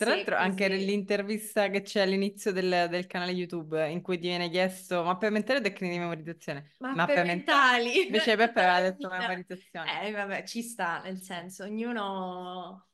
Tra 0.01 0.15
l'altro, 0.15 0.35
anche 0.37 0.67
così. 0.67 0.85
l'intervista 0.87 1.69
che 1.69 1.83
c'è 1.83 2.01
all'inizio 2.01 2.53
del, 2.53 2.87
del 2.89 3.07
canale 3.07 3.33
YouTube 3.33 3.87
in 3.91 4.01
cui 4.01 4.19
ti 4.19 4.29
viene 4.29 4.49
chiesto 4.49 5.03
mappe 5.05 5.29
mentali 5.29 5.59
o 5.59 5.63
tecniche 5.63 5.93
di 5.93 5.99
memorizzazione? 5.99 6.71
Mappe 6.79 7.23
men- 7.23 7.27
mentali. 7.27 8.07
Invece 8.07 8.35
Peppe 8.37 8.61
aveva 8.61 8.81
detto 8.81 9.09
memorizzazione. 9.13 10.07
Eh, 10.07 10.11
vabbè, 10.11 10.45
ci 10.45 10.63
sta, 10.63 11.03
nel 11.03 11.21
senso, 11.21 11.65
ognuno 11.65 12.90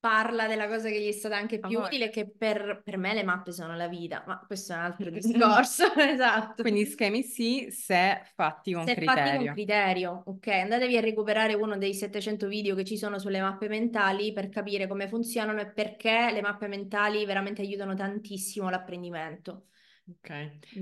parla 0.00 0.46
della 0.46 0.68
cosa 0.68 0.88
che 0.88 1.00
gli 1.00 1.08
è 1.08 1.12
stata 1.12 1.36
anche 1.36 1.58
più 1.58 1.78
poi- 1.78 1.86
utile, 1.86 2.08
che 2.10 2.28
per, 2.30 2.82
per 2.84 2.96
me 2.96 3.14
le 3.14 3.22
mappe 3.24 3.52
sono 3.52 3.76
la 3.76 3.88
vita, 3.88 4.24
ma 4.26 4.38
questo 4.46 4.72
è 4.72 4.76
un 4.76 4.82
altro 4.82 5.10
discorso, 5.10 5.84
esatto. 5.96 6.62
Quindi 6.62 6.86
schemi 6.86 7.22
sì, 7.22 7.68
se 7.70 8.22
fatti 8.34 8.72
con 8.72 8.84
Se 8.84 8.94
fatti 8.94 9.32
con 9.32 9.46
criterio. 9.46 9.52
criterio, 9.52 10.22
ok, 10.26 10.46
andatevi 10.48 10.96
a 10.96 11.00
recuperare 11.00 11.54
uno 11.54 11.76
dei 11.76 11.94
700 11.94 12.46
video 12.48 12.74
che 12.74 12.84
ci 12.84 12.96
sono 12.96 13.18
sulle 13.18 13.40
mappe 13.40 13.68
mentali 13.68 14.32
per 14.32 14.48
capire 14.48 14.86
come 14.86 15.08
funzionano 15.08 15.60
e 15.60 15.66
perché 15.72 16.30
le 16.32 16.40
mappe 16.40 16.68
mentali 16.68 17.24
veramente 17.26 17.60
aiutano 17.62 17.94
tantissimo 17.94 18.70
l'apprendimento. 18.70 19.66
Ok. 20.10 20.30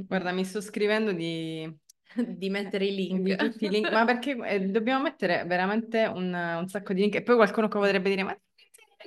Guarda, 0.06 0.32
mi 0.32 0.44
sto 0.44 0.60
scrivendo 0.60 1.12
di, 1.12 1.68
Di 2.38 2.48
mettere 2.50 2.86
i 2.86 2.94
link. 2.94 3.22
di 3.22 3.36
tutti 3.36 3.64
i 3.66 3.68
link, 3.68 3.90
ma 3.90 4.04
perché 4.04 4.36
eh, 4.46 4.60
dobbiamo 4.68 5.02
mettere 5.02 5.44
veramente 5.44 6.04
un, 6.06 6.32
un 6.32 6.68
sacco 6.68 6.92
di 6.92 7.00
link 7.02 7.14
e 7.16 7.22
poi 7.22 7.36
qualcuno 7.36 7.68
che 7.68 7.78
potrebbe 7.78 8.08
dire, 8.10 8.22
ma 8.22 8.38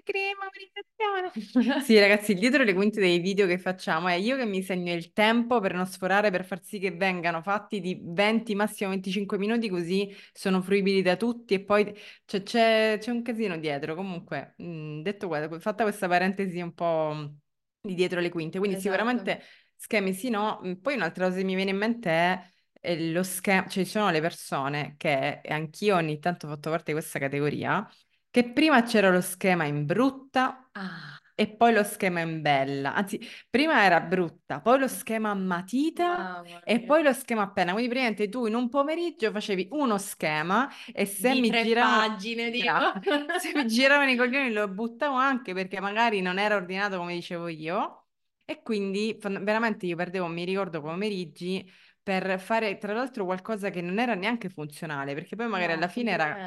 crema, 0.03 0.47
memorizzazione. 0.51 1.81
Sì, 1.83 1.99
ragazzi, 1.99 2.33
dietro 2.33 2.63
le 2.63 2.73
quinte 2.73 2.99
dei 2.99 3.19
video 3.19 3.47
che 3.47 3.57
facciamo 3.57 4.07
è 4.07 4.13
io 4.13 4.35
che 4.37 4.45
mi 4.45 4.61
segno 4.63 4.93
il 4.93 5.11
tempo 5.13 5.59
per 5.59 5.73
non 5.73 5.85
sforare, 5.85 6.31
per 6.31 6.45
far 6.45 6.61
sì 6.63 6.79
che 6.79 6.91
vengano 6.91 7.41
fatti 7.41 7.79
di 7.79 7.99
20, 8.03 8.55
massimo 8.55 8.89
25 8.91 9.37
minuti, 9.37 9.69
così 9.69 10.13
sono 10.33 10.61
fruibili 10.61 11.01
da 11.01 11.15
tutti 11.17 11.53
e 11.55 11.63
poi 11.63 11.93
cioè, 12.25 12.43
c'è 12.43 12.97
c'è 12.99 13.11
un 13.11 13.21
casino 13.21 13.57
dietro. 13.57 13.95
Comunque, 13.95 14.53
mh, 14.57 15.01
detto 15.01 15.27
questo, 15.27 15.59
fatta 15.59 15.83
questa 15.83 16.07
parentesi 16.07 16.59
un 16.61 16.73
po' 16.73 17.33
di 17.81 17.93
dietro 17.95 18.19
le 18.19 18.29
quinte, 18.29 18.57
quindi 18.59 18.77
Esatto. 18.77 18.95
sicuramente 18.95 19.41
schemi 19.75 20.13
sì, 20.13 20.29
no. 20.29 20.59
Mh, 20.63 20.75
Poi 20.81 20.95
un'altra 20.95 21.25
cosa 21.25 21.37
che 21.37 21.43
mi 21.43 21.55
viene 21.55 21.71
in 21.71 21.77
mente 21.77 22.09
è 22.09 22.51
eh, 22.81 23.11
lo 23.11 23.23
schema, 23.23 23.67
cioè 23.67 23.83
ci 23.83 23.89
sono 23.91 24.09
le 24.11 24.21
persone 24.21 24.95
che, 24.97 25.41
e 25.41 25.53
anch'io 25.53 25.95
ogni 25.95 26.19
tanto 26.19 26.45
ho 26.47 26.49
fatto 26.49 26.69
parte 26.69 26.91
di 26.93 26.97
questa 26.99 27.19
categoria, 27.19 27.87
che 28.31 28.51
prima 28.51 28.83
c'era 28.83 29.09
lo 29.11 29.21
schema 29.21 29.65
in 29.65 29.85
brutta 29.85 30.69
Ah, 30.73 31.19
e 31.35 31.47
poi 31.55 31.73
lo 31.73 31.83
schema 31.83 32.19
in 32.19 32.41
bella, 32.41 32.93
anzi 32.93 33.19
prima 33.49 33.83
era 33.85 34.01
brutta, 34.01 34.59
poi 34.61 34.77
lo 34.79 34.87
schema 34.89 35.29
a 35.29 35.33
matita 35.35 36.41
mamma 36.43 36.61
e 36.63 36.81
mia. 36.81 36.83
poi 36.83 37.01
lo 37.01 37.13
schema 37.13 37.43
a 37.43 37.51
penna, 37.51 37.71
quindi 37.71 37.89
praticamente 37.89 38.27
tu 38.29 38.45
in 38.45 38.55
un 38.55 38.67
pomeriggio 38.69 39.31
facevi 39.31 39.69
uno 39.71 39.97
schema 39.97 40.69
e 40.91 41.05
se 41.05 41.33
Di 41.33 41.35
mi 41.35 41.51
tre 41.51 41.61
giravano... 41.61 42.03
pagine. 42.07 42.51
Brava. 42.55 42.99
se 43.31 43.53
mi 43.53 43.65
giravano 43.67 44.11
i 44.11 44.15
coglioni 44.17 44.51
lo 44.51 44.67
buttavo 44.67 45.15
anche 45.15 45.53
perché 45.53 45.79
magari 45.79 46.21
non 46.21 46.37
era 46.39 46.55
ordinato 46.55 46.97
come 46.97 47.13
dicevo 47.13 47.47
io 47.47 48.07
e 48.45 48.61
quindi 48.63 49.17
veramente 49.21 49.85
io 49.85 49.95
perdevo, 49.95 50.27
mi 50.27 50.43
ricordo, 50.43 50.81
pomeriggi 50.81 51.69
per 52.01 52.39
fare 52.39 52.77
tra 52.77 52.93
l'altro 52.93 53.25
qualcosa 53.25 53.69
che 53.69 53.81
non 53.81 53.99
era 53.99 54.15
neanche 54.15 54.49
funzionale 54.49 55.13
perché 55.13 55.35
poi 55.35 55.47
magari 55.47 55.71
No, 55.71 55.73
alla 55.73 55.87
fine 55.87 56.11
era 56.11 56.39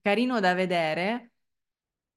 carino 0.00 0.40
da 0.40 0.54
vedere 0.54 1.32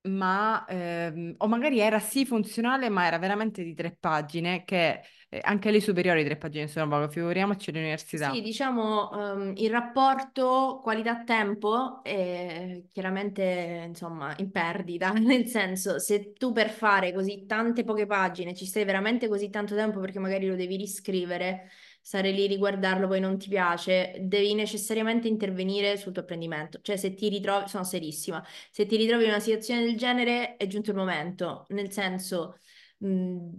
ma 0.03 0.65
ehm, 0.67 1.35
o 1.37 1.47
magari 1.47 1.79
era 1.79 1.99
sì 1.99 2.25
funzionale 2.25 2.89
ma 2.89 3.05
era 3.07 3.17
veramente 3.19 3.63
di 3.63 3.73
tre 3.73 3.95
pagine 3.97 4.63
che 4.65 5.01
eh, 5.29 5.39
anche 5.43 5.71
le 5.71 5.81
superiori 5.81 6.23
tre 6.25 6.37
pagine 6.37 6.67
sono 6.67 6.87
poco, 6.89 7.09
figuriamoci 7.09 7.71
l'università. 7.71 8.35
Sì, 8.35 8.41
diciamo, 8.41 9.11
ehm, 9.11 9.53
il 9.57 9.69
rapporto 9.71 10.79
qualità-tempo 10.83 12.01
è 12.03 12.83
chiaramente, 12.91 13.83
insomma, 13.87 14.33
in 14.37 14.51
perdita, 14.51 15.11
nel 15.13 15.47
senso, 15.47 15.99
se 15.99 16.31
tu 16.33 16.51
per 16.53 16.69
fare 16.69 17.11
così 17.11 17.45
tante 17.45 17.83
poche 17.83 18.05
pagine 18.05 18.53
ci 18.55 18.65
stai 18.65 18.85
veramente 18.85 19.27
così 19.27 19.49
tanto 19.49 19.75
tempo 19.75 19.99
perché 19.99 20.19
magari 20.19 20.47
lo 20.47 20.55
devi 20.55 20.77
riscrivere, 20.77 21.69
stare 22.03 22.31
lì, 22.31 22.45
riguardarlo, 22.47 23.07
poi 23.07 23.19
non 23.19 23.37
ti 23.39 23.47
piace, 23.49 24.15
devi 24.21 24.53
necessariamente 24.53 25.27
intervenire 25.27 25.97
sul 25.97 26.11
tuo 26.11 26.21
apprendimento. 26.21 26.79
Cioè, 26.81 26.97
se 26.97 27.13
ti 27.15 27.29
ritrovi, 27.29 27.67
sono 27.69 27.83
serissima, 27.85 28.43
se 28.71 28.85
ti 28.85 28.97
ritrovi 28.97 29.23
in 29.23 29.29
una 29.29 29.39
situazione 29.39 29.81
del 29.83 29.97
genere, 29.97 30.57
è 30.57 30.67
giunto 30.67 30.91
il 30.91 30.97
momento, 30.97 31.65
nel 31.69 31.91
senso 31.91 32.57
mh, 32.99 33.49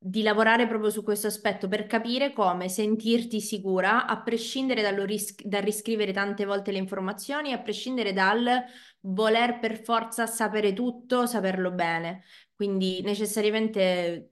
di 0.00 0.22
lavorare 0.22 0.66
proprio 0.68 0.90
su 0.90 1.02
questo 1.02 1.26
aspetto 1.26 1.66
per 1.68 1.86
capire 1.86 2.32
come 2.32 2.68
sentirti 2.68 3.40
sicura, 3.40 4.06
a 4.06 4.22
prescindere 4.22 4.82
ris- 5.04 5.34
dal 5.44 5.62
riscrivere 5.62 6.12
tante 6.12 6.44
volte 6.44 6.70
le 6.72 6.78
informazioni, 6.78 7.52
a 7.52 7.58
prescindere 7.60 8.12
dal 8.12 8.64
voler 9.00 9.58
per 9.58 9.82
forza 9.82 10.26
sapere 10.26 10.72
tutto, 10.72 11.26
saperlo 11.26 11.72
bene. 11.72 12.22
Quindi 12.54 13.00
necessariamente 13.02 14.28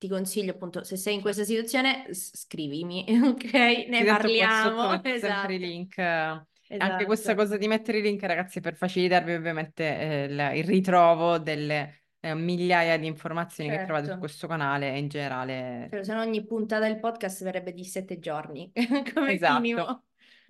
ti 0.00 0.08
consiglio 0.08 0.52
appunto, 0.52 0.82
se 0.82 0.96
sei 0.96 1.14
in 1.14 1.20
questa 1.20 1.44
situazione, 1.44 2.06
scrivimi, 2.14 3.04
ok? 3.22 3.52
Ne 3.88 4.04
Sì, 4.22 4.48
parliamo. 4.48 5.00
sotto 5.02 5.06
Esatto. 5.08 5.52
i 5.52 5.58
link. 5.58 5.98
Anche 5.98 6.46
Esatto. 6.76 7.04
questa 7.04 7.34
cosa 7.34 7.56
di 7.58 7.66
mettere 7.68 7.98
i 7.98 8.02
link, 8.02 8.22
ragazzi, 8.22 8.60
per 8.60 8.74
facilitarvi 8.74 9.34
ovviamente 9.34 9.84
eh, 9.84 10.24
il, 10.24 10.52
il 10.58 10.64
ritrovo 10.64 11.38
delle 11.38 12.04
eh, 12.20 12.34
migliaia 12.34 12.96
di 12.98 13.06
informazioni 13.06 13.68
che 13.70 13.80
trovate 13.82 14.08
su 14.08 14.12
Certo. 14.12 14.18
questo 14.18 14.46
canale 14.46 14.92
e 14.94 14.98
in 14.98 15.08
generale. 15.08 15.88
Cioè, 15.90 16.04
se 16.04 16.14
no 16.14 16.20
ogni 16.20 16.46
puntata 16.46 16.86
del 16.86 16.98
podcast 17.00 17.42
verrebbe 17.42 17.72
di 17.72 17.84
sette 17.84 18.18
giorni, 18.20 18.70
come 19.14 19.34
Esatto. 19.34 19.60
minimo. 19.60 20.04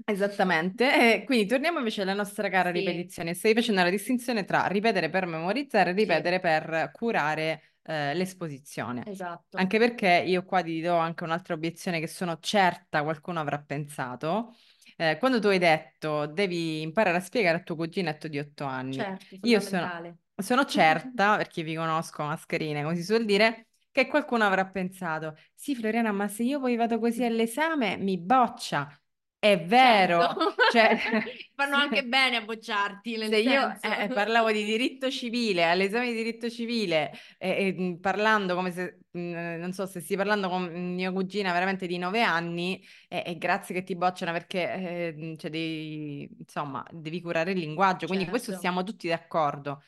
Esattamente, 0.04 1.20
e 1.20 1.24
quindi 1.24 1.46
torniamo 1.46 1.78
invece 1.78 2.02
alla 2.02 2.14
nostra 2.14 2.48
cara 2.48 2.70
Sì. 2.72 2.80
ripetizione. 2.80 3.34
Stai 3.34 3.54
facendo 3.54 3.82
la 3.82 3.90
distinzione 3.90 4.44
tra 4.44 4.66
ripetere 4.66 5.08
per 5.10 5.26
memorizzare 5.26 5.90
e 5.90 5.92
Sì. 5.96 6.00
ripetere 6.00 6.40
per 6.40 6.90
curare 6.92 7.69
eh, 7.82 8.14
l'esposizione. 8.14 9.10
Esatto. 9.10 9.58
Anche 9.58 9.78
perché 9.78 10.22
io 10.26 10.44
qua 10.44 10.62
ti 10.62 10.80
do 10.80 10.96
anche 10.96 11.24
un'altra 11.24 11.54
obiezione 11.54 12.00
che 12.00 12.06
sono 12.06 12.38
certa 12.40 13.02
qualcuno 13.02 13.40
avrà 13.40 13.58
pensato. 13.60 14.54
Eh, 14.96 15.16
quando 15.18 15.40
tu 15.40 15.46
hai 15.48 15.58
detto 15.58 16.26
devi 16.26 16.82
imparare 16.82 17.16
a 17.18 17.20
spiegare 17.20 17.58
a 17.58 17.62
tuo 17.62 17.74
cuginetto 17.76 18.28
di 18.28 18.38
otto 18.38 18.64
anni, 18.64 19.06
Certo, 19.06 19.36
io 19.42 19.60
sono, 19.60 19.98
sono 20.36 20.64
certa, 20.66 21.36
perché 21.36 21.62
vi 21.62 21.74
conosco 21.74 22.22
mascherine, 22.24 22.82
come 22.82 22.96
si 22.96 23.02
suol 23.04 23.24
dire, 23.24 23.68
che 23.90 24.06
qualcuno 24.06 24.44
avrà 24.44 24.66
pensato, 24.66 25.36
sì 25.54 25.74
Floriana, 25.74 26.12
ma 26.12 26.28
se 26.28 26.42
io 26.44 26.60
poi 26.60 26.76
vado 26.76 26.98
così 26.98 27.24
all'esame 27.24 27.96
mi 27.96 28.18
boccia. 28.18 28.99
È 29.40 29.58
vero, 29.64 30.28
Certo. 30.28 30.54
cioè, 30.66 30.98
Fanno 31.54 31.76
anche 31.76 32.04
bene 32.04 32.36
a 32.36 32.42
bocciarti, 32.44 33.16
se 33.22 33.38
io 33.38 33.80
senso. 33.80 33.80
eh, 33.82 34.10
parlavo 34.12 34.50
di 34.50 34.64
diritto 34.64 35.10
civile, 35.10 35.64
all'esame 35.64 36.06
di 36.08 36.14
diritto 36.14 36.48
civile, 36.50 37.12
e, 37.38 37.66
e, 37.68 37.80
mh, 37.80 38.00
parlando 38.00 38.54
come 38.54 38.70
se, 38.72 39.00
mh, 39.10 39.20
non 39.58 39.72
so 39.72 39.86
se 39.86 40.00
stai 40.00 40.16
parlando 40.16 40.48
con 40.48 40.64
mia 40.94 41.12
cugina 41.12 41.52
veramente 41.52 41.86
di 41.86 41.98
nove 41.98 42.22
anni, 42.22 42.82
e, 43.08 43.36
grazie 43.38 43.74
che 43.74 43.82
ti 43.84 43.94
bocciano 43.96 44.32
perché 44.32 44.72
eh, 45.14 45.36
cioè, 45.38 45.50
devi, 45.50 46.28
insomma, 46.38 46.84
devi 46.92 47.20
curare 47.20 47.52
il 47.52 47.58
linguaggio, 47.58 48.06
quindi 48.06 48.26
questo 48.28 48.52
Certo. 48.52 48.54
siamo 48.54 48.82
tutti 48.82 49.08
d'accordo. 49.08 49.82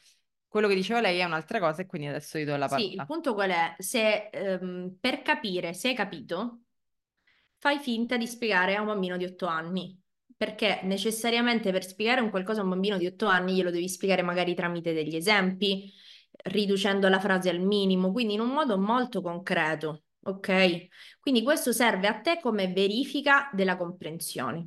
Quello 0.49 0.69
che 0.69 0.75
diceva 0.75 1.01
lei 1.01 1.19
è 1.19 1.25
un'altra 1.25 1.59
cosa 1.61 1.83
e 1.83 1.87
quindi 1.87 2.09
adesso 2.09 2.39
gli 2.39 2.45
do 2.45 2.57
la 2.57 2.69
Sì, 2.69 2.95
il 2.95 3.05
parola. 3.05 3.05
punto 3.05 3.35
qual 3.35 3.51
è? 3.51 3.75
Se 3.79 4.29
ehm, 4.31 4.97
per 5.01 5.23
capire 5.23 5.75
se 5.75 5.89
hai 5.89 5.95
capito, 5.95 6.63
fai 7.63 7.79
finta 7.79 8.17
di 8.17 8.27
spiegare 8.27 8.75
a 8.75 8.81
un 8.81 8.89
bambino 8.89 9.17
di 9.17 9.25
8 9.25 9.47
anni, 9.47 9.97
perché 10.37 10.81
necessariamente 10.83 11.71
per 11.71 11.85
spiegare 11.85 12.21
un 12.21 12.29
qualcosa 12.29 12.59
a 12.59 12.65
un 12.65 12.71
bambino 12.71 12.99
di 12.99 13.07
8 13.07 13.27
anni 13.27 13.55
glielo 13.55 13.71
devi 13.71 13.89
spiegare 13.89 14.23
magari 14.23 14.53
tramite 14.57 14.93
degli 14.93 15.15
esempi, 15.15 15.89
riducendo 16.47 17.09
la 17.09 17.21
frase 17.21 17.51
al 17.51 17.61
minimo, 17.61 18.11
quindi 18.11 18.35
in 18.35 18.41
un 18.41 18.49
modo 18.49 18.77
molto 18.81 19.23
concreto, 19.23 20.03
ok? 20.25 20.89
Quindi 21.21 21.45
questo 21.45 21.73
serve 21.73 22.09
a 22.09 22.21
te 22.21 22.41
come 22.41 22.67
verifica 22.67 23.49
della 23.53 23.77
comprensione. 23.77 24.67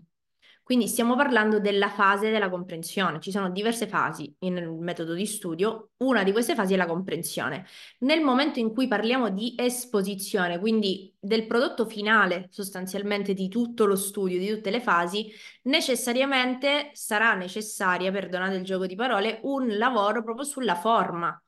Quindi 0.66 0.88
stiamo 0.88 1.16
parlando 1.16 1.60
della 1.60 1.90
fase 1.90 2.32
della 2.32 2.50
comprensione. 2.50 3.20
Ci 3.20 3.30
sono 3.30 3.52
diverse 3.52 3.86
fasi 3.86 4.36
nel 4.40 4.68
metodo 4.72 5.14
di 5.14 5.28
studio. 5.28 5.92
Una 5.98 6.24
di 6.24 6.32
queste 6.32 6.56
fasi 6.56 6.74
è 6.74 6.76
la 6.76 6.88
comprensione. 6.88 7.68
Nel 8.00 8.22
momento 8.24 8.58
in 8.58 8.74
cui 8.74 8.88
parliamo 8.88 9.30
di 9.30 9.54
esposizione, 9.56 10.58
quindi 10.58 11.16
del 11.20 11.46
prodotto 11.46 11.86
finale 11.86 12.48
sostanzialmente 12.50 13.36
di 13.36 13.48
tutto 13.48 13.86
lo 13.86 13.96
studio, 13.96 14.40
di 14.40 14.50
tutte 14.50 14.72
le 14.72 14.82
fasi, 14.82 15.32
necessariamente 15.66 16.90
sarà 16.94 17.36
necessaria, 17.36 18.12
perdonate 18.12 18.56
il 18.56 18.64
gioco 18.64 18.88
di 18.88 18.96
parole, 18.96 19.42
un 19.44 19.78
lavoro 19.78 20.24
proprio 20.24 20.46
sulla 20.46 20.76
forma. 20.76 21.40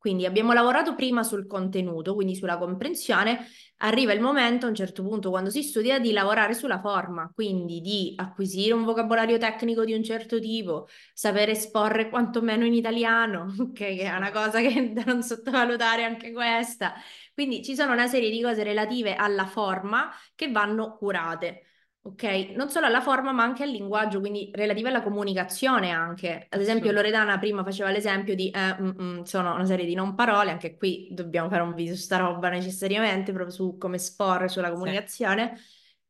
Quindi 0.00 0.24
abbiamo 0.24 0.54
lavorato 0.54 0.94
prima 0.94 1.22
sul 1.22 1.46
contenuto, 1.46 2.14
quindi 2.14 2.34
sulla 2.34 2.56
comprensione, 2.56 3.46
arriva 3.82 4.14
il 4.14 4.20
momento 4.22 4.64
a 4.64 4.70
un 4.70 4.74
certo 4.74 5.02
punto 5.02 5.28
quando 5.28 5.50
si 5.50 5.62
studia 5.62 5.98
di 5.98 6.12
lavorare 6.12 6.54
sulla 6.54 6.80
forma, 6.80 7.30
quindi 7.34 7.82
di 7.82 8.14
acquisire 8.16 8.72
un 8.72 8.84
vocabolario 8.84 9.36
tecnico 9.36 9.84
di 9.84 9.92
un 9.92 10.02
certo 10.02 10.38
tipo, 10.40 10.88
sapere 11.12 11.52
esporre 11.52 12.08
quantomeno 12.08 12.64
in 12.64 12.72
italiano, 12.72 13.54
ok, 13.60 13.72
che 13.72 14.00
è 14.04 14.16
una 14.16 14.30
cosa 14.30 14.60
che 14.60 14.90
da 14.94 15.02
non 15.04 15.22
sottovalutare 15.22 16.04
anche 16.04 16.32
questa. 16.32 16.94
Quindi 17.34 17.62
ci 17.62 17.74
sono 17.74 17.92
una 17.92 18.06
serie 18.06 18.30
di 18.30 18.40
cose 18.40 18.62
relative 18.62 19.14
alla 19.14 19.46
forma 19.46 20.10
che 20.34 20.50
vanno 20.50 20.96
curate. 20.96 21.64
Ok, 22.02 22.22
non 22.56 22.70
solo 22.70 22.86
alla 22.86 23.02
forma 23.02 23.30
ma 23.30 23.42
anche 23.42 23.62
al 23.62 23.68
linguaggio, 23.68 24.20
quindi 24.20 24.50
relative 24.54 24.88
alla 24.88 25.02
comunicazione 25.02 25.90
anche. 25.90 26.46
Ad 26.48 26.60
esempio 26.60 26.92
Loredana 26.92 27.38
prima 27.38 27.62
faceva 27.62 27.90
l'esempio 27.90 28.34
di 28.34 28.50
eh, 28.50 28.74
mm, 28.80 28.90
mm, 29.18 29.22
sono 29.22 29.54
una 29.54 29.66
serie 29.66 29.84
di 29.84 29.94
non 29.94 30.14
parole, 30.14 30.50
anche 30.50 30.76
qui 30.76 31.08
dobbiamo 31.12 31.50
fare 31.50 31.62
un 31.62 31.74
video 31.74 31.94
su 31.94 32.00
sta 32.00 32.16
roba 32.16 32.48
necessariamente, 32.48 33.32
proprio 33.32 33.54
su 33.54 33.76
come 33.76 33.96
esporre 33.96 34.48
sulla 34.48 34.70
comunicazione. 34.72 35.60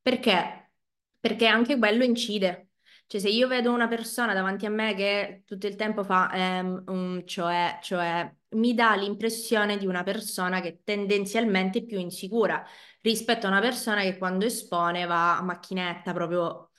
Perché? 0.01 0.71
Perché 1.19 1.47
anche 1.47 1.77
quello 1.77 2.05
incide. 2.05 2.69
Cioè 3.09 3.21
se 3.21 3.29
io 3.29 3.49
vedo 3.49 3.73
una 3.73 3.89
persona 3.89 4.33
davanti 4.33 4.67
a 4.67 4.71
me 4.71 4.95
che 4.95 5.43
tutto 5.45 5.67
il 5.67 5.75
tempo 5.75 6.05
fa 6.05 6.31
ehm, 6.33 6.85
um, 6.87 7.25
cioè, 7.27 7.79
cioè, 7.83 8.33
mi 8.51 8.75
dà 8.75 8.95
l'impressione 8.95 9.77
di 9.77 9.87
una 9.87 10.03
persona 10.03 10.61
che 10.61 10.81
tendenzialmente 10.85 11.81
è 11.81 11.85
più 11.85 11.99
insicura 11.99 12.65
rispetto 13.01 13.47
a 13.47 13.51
una 13.51 13.61
persona 13.61 14.03
che 14.03 14.19
quando 14.19 14.45
espone 14.45 15.07
va 15.07 15.39
a 15.39 15.43
macchinetta 15.43 16.13
proprio 16.13 16.71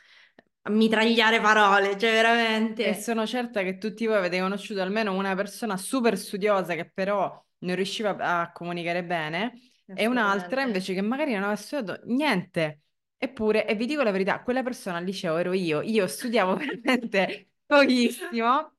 a 0.64 0.70
mitragliare 0.70 1.40
parole, 1.42 1.98
cioè 1.98 2.12
veramente. 2.12 2.86
E 2.86 2.94
sono 2.94 3.26
certa 3.26 3.64
che 3.64 3.78
tutti 3.78 4.06
voi 4.06 4.18
avete 4.18 4.40
conosciuto 4.40 4.82
almeno 4.82 5.14
una 5.14 5.34
persona 5.36 5.78
super 5.78 6.18
studiosa 6.18 6.76
che 6.76 6.92
però 6.94 7.44
non 7.60 7.76
riusciva 7.76 8.16
a 8.18 8.52
comunicare 8.52 9.04
bene 9.04 9.54
e 9.94 10.06
un'altra 10.08 10.62
invece 10.62 10.94
che 10.94 11.02
magari 11.02 11.32
non 11.34 11.42
aveva 11.44 11.56
studiato 11.56 12.02
niente. 12.06 12.82
Eppure, 13.18 13.68
e 13.68 13.76
vi 13.76 13.86
dico 13.86 14.02
la 14.02 14.12
verità, 14.12 14.42
quella 14.42 14.64
persona 14.64 14.98
al 14.98 15.04
liceo 15.04 15.38
ero 15.38 15.54
io, 15.54 15.82
io 15.82 16.08
studiavo 16.08 16.56
veramente 16.58 17.50
pochissimo, 17.66 18.71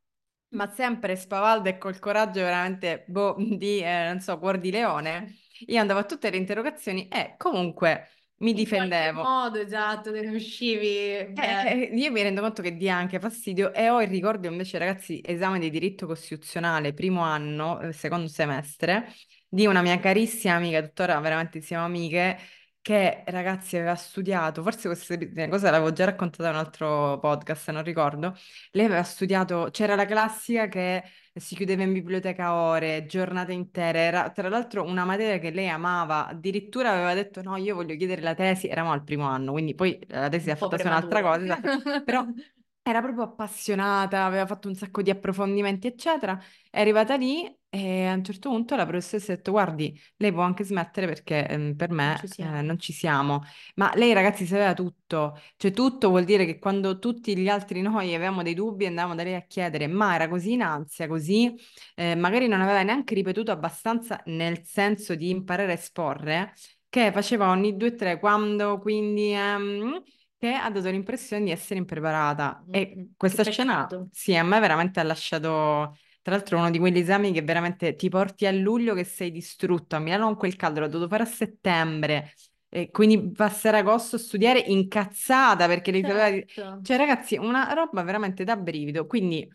ma 0.52 0.68
sempre 0.70 1.16
spavaldo 1.16 1.68
e 1.68 1.78
col 1.78 1.98
coraggio 1.98 2.40
veramente 2.42 3.04
boh, 3.08 3.36
di, 3.38 3.80
eh, 3.80 4.04
non 4.08 4.20
so, 4.20 4.38
cuor 4.38 4.58
di 4.58 4.70
leone. 4.70 5.36
Io 5.66 5.80
andavo 5.80 6.00
a 6.00 6.04
tutte 6.04 6.30
le 6.30 6.36
interrogazioni 6.36 7.08
e 7.08 7.34
comunque 7.38 8.08
mi 8.38 8.52
In 8.54 8.54
difendevo. 8.54 9.28
modo, 9.28 9.58
esatto, 9.60 10.10
te 10.12 10.20
ne 10.22 10.34
uscivi. 10.36 10.86
Eh, 11.34 11.42
beh. 11.42 11.72
eh, 11.90 11.90
io 11.94 12.10
mi 12.12 12.20
rendo 12.22 12.42
conto 12.42 12.60
che 12.60 12.76
dia 12.76 12.94
anche 12.94 13.18
fastidio 13.18 13.72
e 13.72 13.88
ho 13.88 14.02
il 14.02 14.08
ricordo 14.08 14.48
invece, 14.48 14.76
ragazzi, 14.78 15.20
esame 15.24 15.58
di 15.58 15.70
diritto 15.70 16.06
costituzionale, 16.06 16.92
primo 16.92 17.22
anno, 17.22 17.80
eh, 17.80 17.92
secondo 17.92 18.28
semestre, 18.28 19.06
di 19.48 19.64
una 19.66 19.80
mia 19.80 19.98
carissima 19.98 20.54
amica, 20.54 20.82
tuttora 20.82 21.18
veramente 21.20 21.62
siamo 21.62 21.84
amiche, 21.86 22.36
che 22.83 23.23
ragazzi 23.29 23.77
aveva 23.77 23.95
studiato, 23.95 24.61
forse 24.62 24.88
questa 24.88 25.16
cosa 25.49 25.71
l'avevo 25.71 25.92
già 25.92 26.05
raccontata 26.05 26.49
in 26.49 26.55
un 26.57 26.61
altro 26.61 27.18
podcast, 27.21 27.71
non 27.71 27.85
ricordo, 27.85 28.37
lei 28.73 28.87
aveva 28.87 29.05
studiato, 29.05 29.68
c'era 29.71 29.95
la 29.95 30.05
classica 30.05 30.66
che 30.66 31.05
si 31.33 31.55
chiudeva 31.55 31.85
in 31.85 31.92
biblioteca 31.92 32.55
ore, 32.55 33.07
giornate 33.07 33.53
intere, 33.53 34.01
era 34.01 34.31
tra 34.31 34.49
l'altro 34.49 34.83
una 34.85 35.05
materia 35.05 35.38
che 35.38 35.51
lei 35.51 35.68
amava, 35.68 36.27
addirittura 36.27 36.90
aveva 36.90 37.14
detto 37.14 37.40
no, 37.40 37.57
io 37.57 37.77
voglio 37.77 37.97
chiedere 37.97 38.21
la 38.21 38.35
tesi, 38.35 38.68
eravamo 38.68 38.92
al 38.95 39.05
primo 39.05 39.27
anno, 39.27 39.53
quindi 39.53 39.75
poi 39.75 39.99
la 40.09 40.29
tesi 40.29 40.51
po' 40.51 40.57
fatta 40.57 40.79
su 40.79 40.87
un'altra 40.87 41.23
cosa, 41.23 41.42
esatto. 41.42 42.03
però 42.03 42.27
era 42.83 43.01
proprio 43.01 43.23
appassionata, 43.25 44.25
aveva 44.25 44.45
fatto 44.47 44.66
un 44.68 44.75
sacco 44.75 45.03
di 45.03 45.11
approfondimenti, 45.11 45.87
eccetera. 45.87 46.38
È 46.68 46.81
arrivata 46.81 47.14
lì 47.16 47.49
e 47.74 48.04
a 48.06 48.12
un 48.14 48.22
certo 48.22 48.50
punto 48.50 48.76
la 48.76 48.85
professoressa 48.87 49.32
ha 49.32 49.37
detto: 49.37 49.50
Guardi, 49.50 49.98
lei 50.16 50.30
può 50.30 50.42
anche 50.42 50.62
smettere 50.62 51.06
perché 51.06 51.46
ehm, 51.48 51.74
per 51.74 51.90
me 51.90 52.12
Non 52.12 52.16
ci 52.16 52.26
eh, 52.37 52.61
siamo. 52.61 52.62
non 52.62 52.78
ci 52.78 52.92
siamo. 52.92 53.40
Ma 53.76 53.90
lei, 53.94 54.12
ragazzi, 54.12 54.44
sapeva 54.44 54.74
tutto. 54.74 55.38
Cioè, 55.56 55.70
tutto 55.72 56.08
vuol 56.11 56.24
dire 56.24 56.44
che 56.44 56.58
quando 56.58 56.98
tutti 56.98 57.35
gli 57.37 57.48
altri 57.48 57.80
noi 57.80 58.14
avevamo 58.14 58.42
dei 58.42 58.52
dubbi 58.54 58.85
andavamo 58.87 59.14
da 59.14 59.22
lei 59.22 59.35
a 59.35 59.42
chiedere, 59.46 59.87
ma 59.87 60.14
era 60.14 60.28
così 60.28 60.52
in 60.52 60.62
ansia, 60.62 61.06
così, 61.08 61.54
eh, 61.94 62.14
magari 62.14 62.46
non 62.46 62.61
aveva 62.61 62.82
neanche 62.82 63.14
ripetuto 63.14 63.50
abbastanza 63.52 64.20
nel 64.26 64.64
senso 64.66 65.14
di 65.14 65.30
imparare 65.30 65.72
a 65.72 65.74
esporre, 65.74 66.52
che 66.90 67.11
faceva 67.12 67.48
ogni 67.50 67.76
due 67.76 67.88
o 67.88 67.94
tre, 67.94 68.18
quando, 68.18 68.78
quindi. 68.78 69.32
ehm, 69.32 70.02
che 70.38 70.52
ha 70.54 70.68
dato 70.70 70.90
l'impressione 70.90 71.44
di 71.44 71.50
essere 71.52 71.78
impreparata. 71.78 72.66
Mm, 72.66 72.70
E 72.70 72.96
mm, 72.96 73.04
questa 73.16 73.44
che 73.44 73.44
scena, 73.44 73.88
peccato. 73.88 74.11
sì, 74.11 74.35
a 74.37 74.42
me 74.42 74.58
veramente 74.58 74.98
ha 75.00 75.04
lasciato, 75.04 75.96
tra 76.22 76.35
l'altro, 76.35 76.58
uno 76.58 76.70
di 76.70 76.78
quegli 76.78 76.98
esami 76.98 77.32
che 77.32 77.42
veramente 77.42 77.94
ti 77.96 78.08
porti 78.08 78.46
a 78.46 78.52
luglio 78.52 78.94
che 78.94 79.04
sei 79.04 79.30
distrutto. 79.30 79.96
A 79.96 79.98
Milano 79.98 80.26
con 80.26 80.37
quel 80.37 80.56
caldo, 80.56 80.80
l'ho 80.80 80.88
dovuto 80.88 81.08
fare 81.08 81.24
a 81.24 81.26
settembre. 81.26 82.32
e 82.74 82.90
quindi 82.90 83.30
passerà 83.32 83.78
agosto 83.78 84.16
a 84.16 84.18
studiare 84.18 84.58
incazzata 84.61 85.66
perché. 85.66 85.92
Certo. 86.00 86.80
Cioè 86.82 86.96
ragazzi, 86.96 87.37
una 87.37 87.72
roba 87.74 88.02
veramente 88.02 88.44
da 88.44 88.56
brivido, 88.56 89.06
quindi 89.06 89.46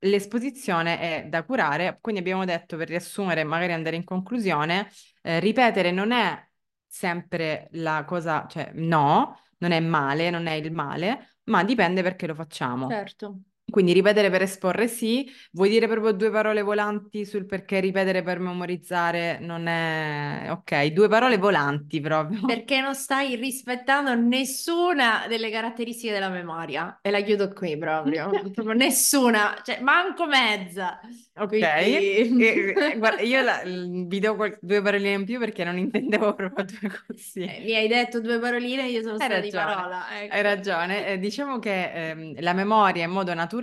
l'esposizione 0.00 0.98
è 0.98 1.26
da 1.28 1.44
curare, 1.44 1.98
quindi 2.00 2.20
abbiamo 2.20 2.44
detto 2.44 2.76
per 2.76 2.88
riassumere 2.88 3.42
e 3.42 3.44
magari 3.44 3.72
andare 3.72 3.96
in 3.96 4.04
conclusione, 4.04 4.90
eh, 5.22 5.38
ripetere 5.40 5.92
non 5.92 6.10
è 6.10 6.46
sempre 6.86 7.68
la 7.72 8.04
cosa, 8.04 8.46
cioè 8.48 8.72
no, 8.74 9.40
non 9.58 9.70
è 9.70 9.80
male, 9.80 10.30
non 10.30 10.46
è 10.46 10.52
il 10.52 10.72
male, 10.72 11.36
ma 11.44 11.62
dipende 11.64 12.02
perché 12.02 12.26
lo 12.26 12.34
facciamo. 12.34 12.88
Certo. 12.88 13.38
Quindi 13.74 13.92
ripetere 13.92 14.30
per 14.30 14.42
esporre 14.42 14.86
sì, 14.86 15.28
vuoi 15.50 15.68
dire 15.68 15.88
proprio 15.88 16.12
due 16.12 16.30
parole 16.30 16.62
volanti 16.62 17.24
sul 17.24 17.44
perché 17.44 17.80
ripetere 17.80 18.22
per 18.22 18.38
memorizzare 18.38 19.38
non 19.40 19.66
è... 19.66 20.46
Ok, 20.50 20.86
due 20.92 21.08
parole 21.08 21.38
volanti 21.38 22.00
proprio. 22.00 22.46
Perché 22.46 22.80
non 22.80 22.94
stai 22.94 23.34
rispettando 23.34 24.14
nessuna 24.14 25.26
delle 25.26 25.50
caratteristiche 25.50 26.12
della 26.12 26.28
memoria. 26.28 27.00
E 27.02 27.10
la 27.10 27.20
chiudo 27.22 27.52
qui 27.52 27.76
proprio. 27.76 28.30
Proprio 28.54 28.74
nessuna, 28.74 29.60
cioè 29.64 29.80
manco 29.80 30.26
mezza. 30.26 31.00
Ok, 31.36 31.48
Quindi- 31.48 31.64
E- 31.66 32.72
e- 32.92 32.96
guarda, 32.98 33.22
io 33.22 33.42
la- 33.42 33.62
vi 33.64 34.20
do 34.20 34.36
qual- 34.36 34.56
due 34.60 34.80
paroline 34.82 35.14
in 35.14 35.24
più 35.24 35.40
perché 35.40 35.64
non 35.64 35.78
intendevo 35.78 36.32
proprio 36.34 36.64
due 36.80 36.90
così. 37.08 37.40
Eh, 37.40 37.60
mi 37.64 37.74
hai 37.74 37.88
detto 37.88 38.20
due 38.20 38.38
paroline, 38.38 38.86
io 38.88 39.00
sono 39.02 39.14
Hai 39.14 39.18
stata 39.20 39.40
di 39.40 39.50
ragione, 39.50 39.74
parola. 39.74 40.20
ecco. 40.22 40.34
Hai 40.34 40.42
ragione, 40.42 41.06
Eh, 41.08 41.18
diciamo 41.18 41.58
che 41.58 42.10
ehm, 42.10 42.40
la 42.40 42.52
memoria 42.52 43.04
in 43.04 43.10
modo 43.10 43.34
naturale 43.34 43.62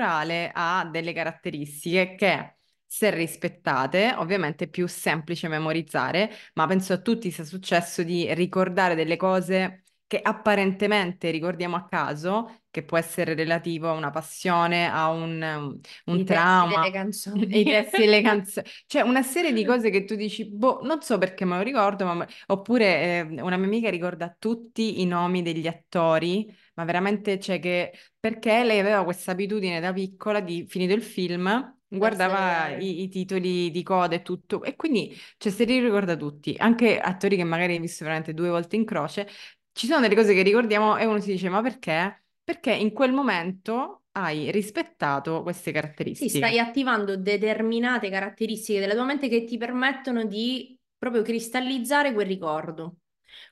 ha 0.54 0.86
delle 0.92 1.14
caratteristiche 1.14 2.16
che, 2.16 2.56
se 2.86 3.10
rispettate, 3.12 4.14
ovviamente 4.18 4.66
è 4.66 4.68
più 4.70 4.88
semplice 4.88 5.48
memorizzare, 5.48 6.30
ma 6.56 6.68
penso 6.68 6.94
a 6.94 6.98
tutti 7.02 7.32
sia 7.32 7.44
successo 7.46 8.04
di 8.04 8.34
ricordare 8.34 8.96
delle 8.96 9.18
cose 9.18 9.84
che 10.08 10.20
apparentemente 10.22 11.30
ricordiamo 11.32 11.76
a 11.78 11.88
caso, 11.88 12.61
che 12.72 12.84
può 12.84 12.98
essere 12.98 13.36
relativo 13.36 13.90
a 13.90 13.92
una 13.92 14.10
passione, 14.10 14.90
a 14.90 15.10
un, 15.10 15.80
un 16.06 16.18
I 16.18 16.24
trauma. 16.24 16.80
delle 16.80 16.92
canzoni. 16.92 17.60
I 17.60 17.64
testi 17.66 18.02
delle 18.02 18.22
canzoni, 18.22 18.66
cioè 18.88 19.02
una 19.02 19.22
serie 19.22 19.52
di 19.54 19.66
cose 19.66 19.90
che 19.90 20.06
tu 20.06 20.16
dici, 20.16 20.50
boh, 20.50 20.80
non 20.84 21.02
so 21.02 21.18
perché 21.18 21.44
me 21.46 21.58
lo 21.58 21.64
ricordo, 21.64 22.06
ma... 22.06 22.26
oppure 22.48 22.86
eh, 23.20 23.42
una 23.42 23.58
mia 23.58 23.66
amica 23.68 23.90
ricorda 23.90 24.34
tutti 24.40 25.02
i 25.02 25.06
nomi 25.06 25.42
degli 25.42 25.68
attori, 25.68 26.52
ma 26.76 26.86
veramente 26.86 27.38
c'è 27.38 27.60
che, 27.60 27.92
perché 28.20 28.64
lei 28.64 28.80
aveva 28.80 29.04
questa 29.04 29.32
abitudine 29.32 29.80
da 29.82 29.92
piccola 29.92 30.40
di, 30.40 30.66
finito 30.68 30.94
il 30.94 31.04
film, 31.04 31.78
guardava 31.88 32.70
i, 32.78 33.04
i 33.04 33.10
titoli 33.10 33.70
di 33.70 33.84
coda 33.84 34.16
e 34.16 34.22
tutto, 34.22 34.64
e 34.64 34.76
quindi 34.78 35.14
cioè, 35.38 35.52
se 35.52 35.66
li 35.66 35.80
ricorda 35.80 36.16
tutti, 36.16 36.56
anche 36.58 37.00
attori 37.00 37.36
che 37.36 37.44
magari 37.44 37.74
hai 37.74 37.80
visto 37.80 38.04
veramente 38.06 38.34
due 38.34 38.50
volte 38.50 38.78
in 38.78 38.86
croce, 38.86 39.28
ci 39.74 39.88
sono 39.88 40.02
delle 40.02 40.16
cose 40.16 40.34
che 40.34 40.42
ricordiamo 40.42 40.98
e 40.98 41.06
uno 41.06 41.20
si 41.20 41.32
dice, 41.32 41.50
ma 41.50 41.62
perché? 41.62 42.24
Perché 42.52 42.74
in 42.74 42.92
quel 42.92 43.14
momento 43.14 44.04
hai 44.12 44.52
rispettato 44.52 45.42
queste 45.42 45.72
Sì, 46.14 46.28
caratteristiche. 46.28 46.38
stai 46.38 46.60
attivando 46.60 47.16
determinate 47.18 48.10
caratteristiche 48.10 48.80
della 48.80 48.94
tua 48.94 49.06
mente 49.06 49.28
che 49.30 49.44
ti 49.46 49.58
permettono 49.58 50.26
di 50.26 50.78
proprio 50.98 51.22
cristallizzare 51.24 52.14
quel 52.14 52.28
ricordo. 52.28 52.98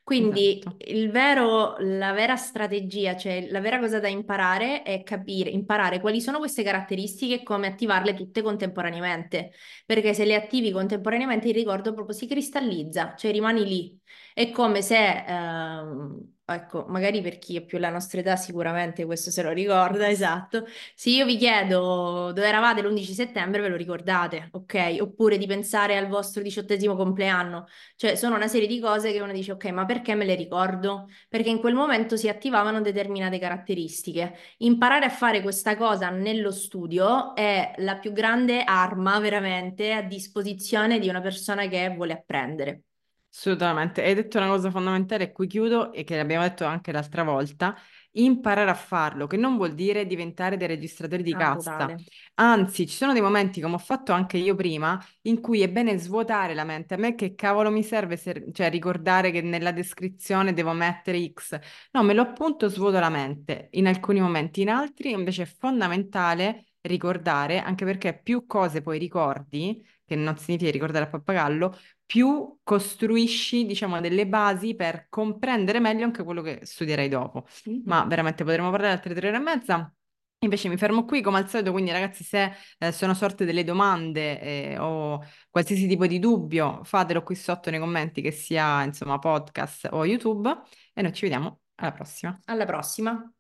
Quindi 0.04 0.60
Esatto. 0.60 0.78
il 0.88 1.10
vero, 1.10 1.78
la 1.80 2.12
vera 2.12 2.36
strategia, 2.36 3.16
cioè 3.16 3.48
la 3.50 3.60
vera 3.62 3.80
cosa 3.80 4.00
da 4.00 4.08
imparare 4.10 4.84
è 4.84 5.04
capire, 5.04 5.50
imparare 5.50 6.00
quali 6.02 6.20
sono 6.22 6.38
queste 6.38 6.62
caratteristiche 6.64 7.36
e 7.36 7.44
come 7.44 7.68
attivarle 7.68 8.14
tutte 8.14 8.42
contemporaneamente. 8.42 9.52
Perché 9.86 10.14
se 10.14 10.26
le 10.26 10.36
attivi 10.36 10.72
contemporaneamente 10.72 11.48
il 11.48 11.54
ricordo 11.56 11.94
proprio 11.94 12.16
si 12.16 12.28
cristallizza, 12.28 13.16
cioè 13.16 13.32
rimani 13.32 13.66
lì. 13.66 14.00
È 14.40 14.52
come 14.52 14.82
se, 14.82 15.26
ehm, 15.28 16.36
ecco, 16.46 16.86
magari 16.88 17.22
per 17.22 17.40
chi 17.40 17.58
è 17.58 17.62
più 17.66 17.78
la 17.78 17.90
nostra 17.90 18.22
età 18.22 18.38
sicuramente 18.38 19.04
questo 19.04 19.32
se 19.32 19.42
lo 19.44 19.52
ricorda, 19.52 20.08
esatto. 20.08 20.66
Se 20.96 21.10
io 21.10 21.26
vi 21.26 21.36
chiedo 21.36 22.32
dove 22.32 22.48
eravate 22.48 22.82
l'11 22.82 23.12
settembre, 23.14 23.60
ve 23.60 23.68
lo 23.68 23.76
ricordate, 23.76 24.48
ok? 24.54 25.00
Oppure 25.02 25.38
di 25.38 25.46
pensare 25.46 25.98
al 25.98 26.08
vostro 26.08 26.42
diciottesimo 26.42 26.96
compleanno. 26.96 27.68
Cioè, 27.98 28.16
sono 28.16 28.36
una 28.36 28.48
serie 28.48 28.68
di 28.68 28.80
cose 28.80 29.12
che 29.12 29.20
uno 29.20 29.34
dice, 29.34 29.52
ok, 29.52 29.66
ma 29.72 29.84
perché 29.84 30.16
me 30.16 30.24
le 30.24 30.36
ricordo? 30.36 31.10
Perché 31.28 31.50
in 31.50 31.60
quel 31.60 31.74
momento 31.74 32.16
si 32.16 32.30
attivavano 32.30 32.80
determinate 32.80 33.40
caratteristiche. 33.40 34.38
Imparare 34.60 35.04
a 35.06 35.10
fare 35.10 35.42
questa 35.42 35.76
cosa 35.76 36.10
nello 36.12 36.52
studio 36.52 37.36
è 37.36 37.74
la 37.80 37.98
più 37.98 38.14
grande 38.14 38.64
arma 38.64 39.20
veramente 39.20 39.92
a 39.92 40.02
disposizione 40.02 40.98
di 41.00 41.10
una 41.10 41.20
persona 41.20 41.68
che 41.68 41.90
vuole 41.94 42.14
apprendere. 42.14 42.84
Assolutamente, 43.32 44.02
hai 44.04 44.16
detto 44.16 44.38
una 44.38 44.48
cosa 44.48 44.72
fondamentale, 44.72 45.26
e 45.26 45.32
qui 45.32 45.48
chiudo, 45.48 45.94
e 45.94 46.04
che 46.04 46.18
l'abbiamo 46.18 46.44
detto 46.44 46.66
anche 46.66 46.92
l'altra 46.92 47.24
volta, 47.24 47.76
imparare 48.14 48.70
a 48.72 48.74
farlo, 48.74 49.28
che 49.28 49.38
non 49.38 49.56
vuol 49.56 49.76
dire 49.76 50.06
diventare 50.08 50.58
dei 50.58 50.68
registratori 50.68 51.22
di 51.24 51.36
Ah, 51.36 51.36
cassa. 51.36 51.50
totale. 51.52 52.04
Anzi, 52.36 52.88
ci 52.88 52.96
sono 52.96 53.14
dei 53.14 53.22
momenti, 53.22 53.62
come 53.62 53.76
ho 53.76 53.78
fatto 53.78 54.12
anche 54.14 54.38
io 54.38 54.56
prima, 54.56 55.00
in 55.24 55.40
cui 55.42 55.62
è 55.62 55.70
bene 55.70 55.98
svuotare 56.00 56.54
la 56.56 56.64
mente. 56.64 56.96
A 56.96 56.98
me 56.98 57.14
che 57.16 57.36
cavolo 57.36 57.70
mi 57.70 57.84
serve 57.84 58.18
se- 58.18 58.48
cioè, 58.52 58.70
ricordare 58.72 59.30
che 59.32 59.42
nella 59.42 59.72
descrizione 59.72 60.52
devo 60.54 60.74
mettere 60.74 61.32
X? 61.32 61.58
No, 61.92 62.04
me 62.04 62.14
lo 62.16 62.24
appunto, 62.24 62.68
svuoto 62.68 63.00
la 63.00 63.10
mente 63.10 63.68
in 63.74 63.88
alcuni 63.88 64.20
momenti, 64.20 64.62
in 64.62 64.70
altri 64.70 65.12
invece 65.12 65.44
è 65.44 65.46
fondamentale 65.46 66.66
ricordare, 66.82 67.60
anche 67.62 67.86
perché 67.86 68.18
più 68.20 68.46
cose 68.48 68.82
poi 68.82 68.98
ricordi, 69.00 69.86
che 70.06 70.16
non 70.16 70.36
significa 70.38 70.72
ricordare 70.72 71.06
a 71.06 71.10
pappagallo, 71.10 71.76
più 72.10 72.58
costruisci, 72.64 73.68
diciamo, 73.68 74.02
delle 74.02 74.26
basi 74.26 74.74
per 74.74 75.06
comprendere 75.10 75.80
meglio 75.80 76.06
anche 76.06 76.24
quello 76.24 76.42
che 76.42 76.62
studierai 76.64 77.08
dopo. 77.08 77.46
Ma 77.86 78.04
veramente 78.06 78.44
potremmo 78.44 78.72
parlare 78.72 78.94
altre 78.94 79.14
tre 79.14 79.28
ore 79.28 79.38
e 79.38 79.40
mezza. 79.40 79.94
Invece 80.40 80.70
mi 80.70 80.78
fermo 80.78 81.06
qui 81.06 81.22
come 81.22 81.38
al 81.38 81.48
solito, 81.48 81.72
quindi 81.72 81.92
ragazzi 81.92 82.24
se 82.24 82.52
eh, 82.80 82.92
sono 82.92 83.14
sorte 83.14 83.46
delle 83.46 83.64
domande 83.64 84.42
eh, 84.42 84.78
o 84.80 85.24
qualsiasi 85.52 85.86
tipo 85.86 86.08
di 86.08 86.18
dubbio 86.18 86.84
fatelo 86.84 87.22
qui 87.22 87.36
sotto 87.36 87.70
nei 87.70 87.80
commenti 87.80 88.22
che 88.24 88.32
sia 88.32 88.82
insomma 88.84 89.20
podcast 89.20 89.90
o 89.92 90.04
YouTube 90.04 90.50
e 90.94 91.02
noi 91.04 91.14
ci 91.14 91.22
vediamo 91.28 91.60
alla 91.76 91.92
prossima. 91.92 92.40
Alla 92.46 92.66
prossima. 92.66 93.32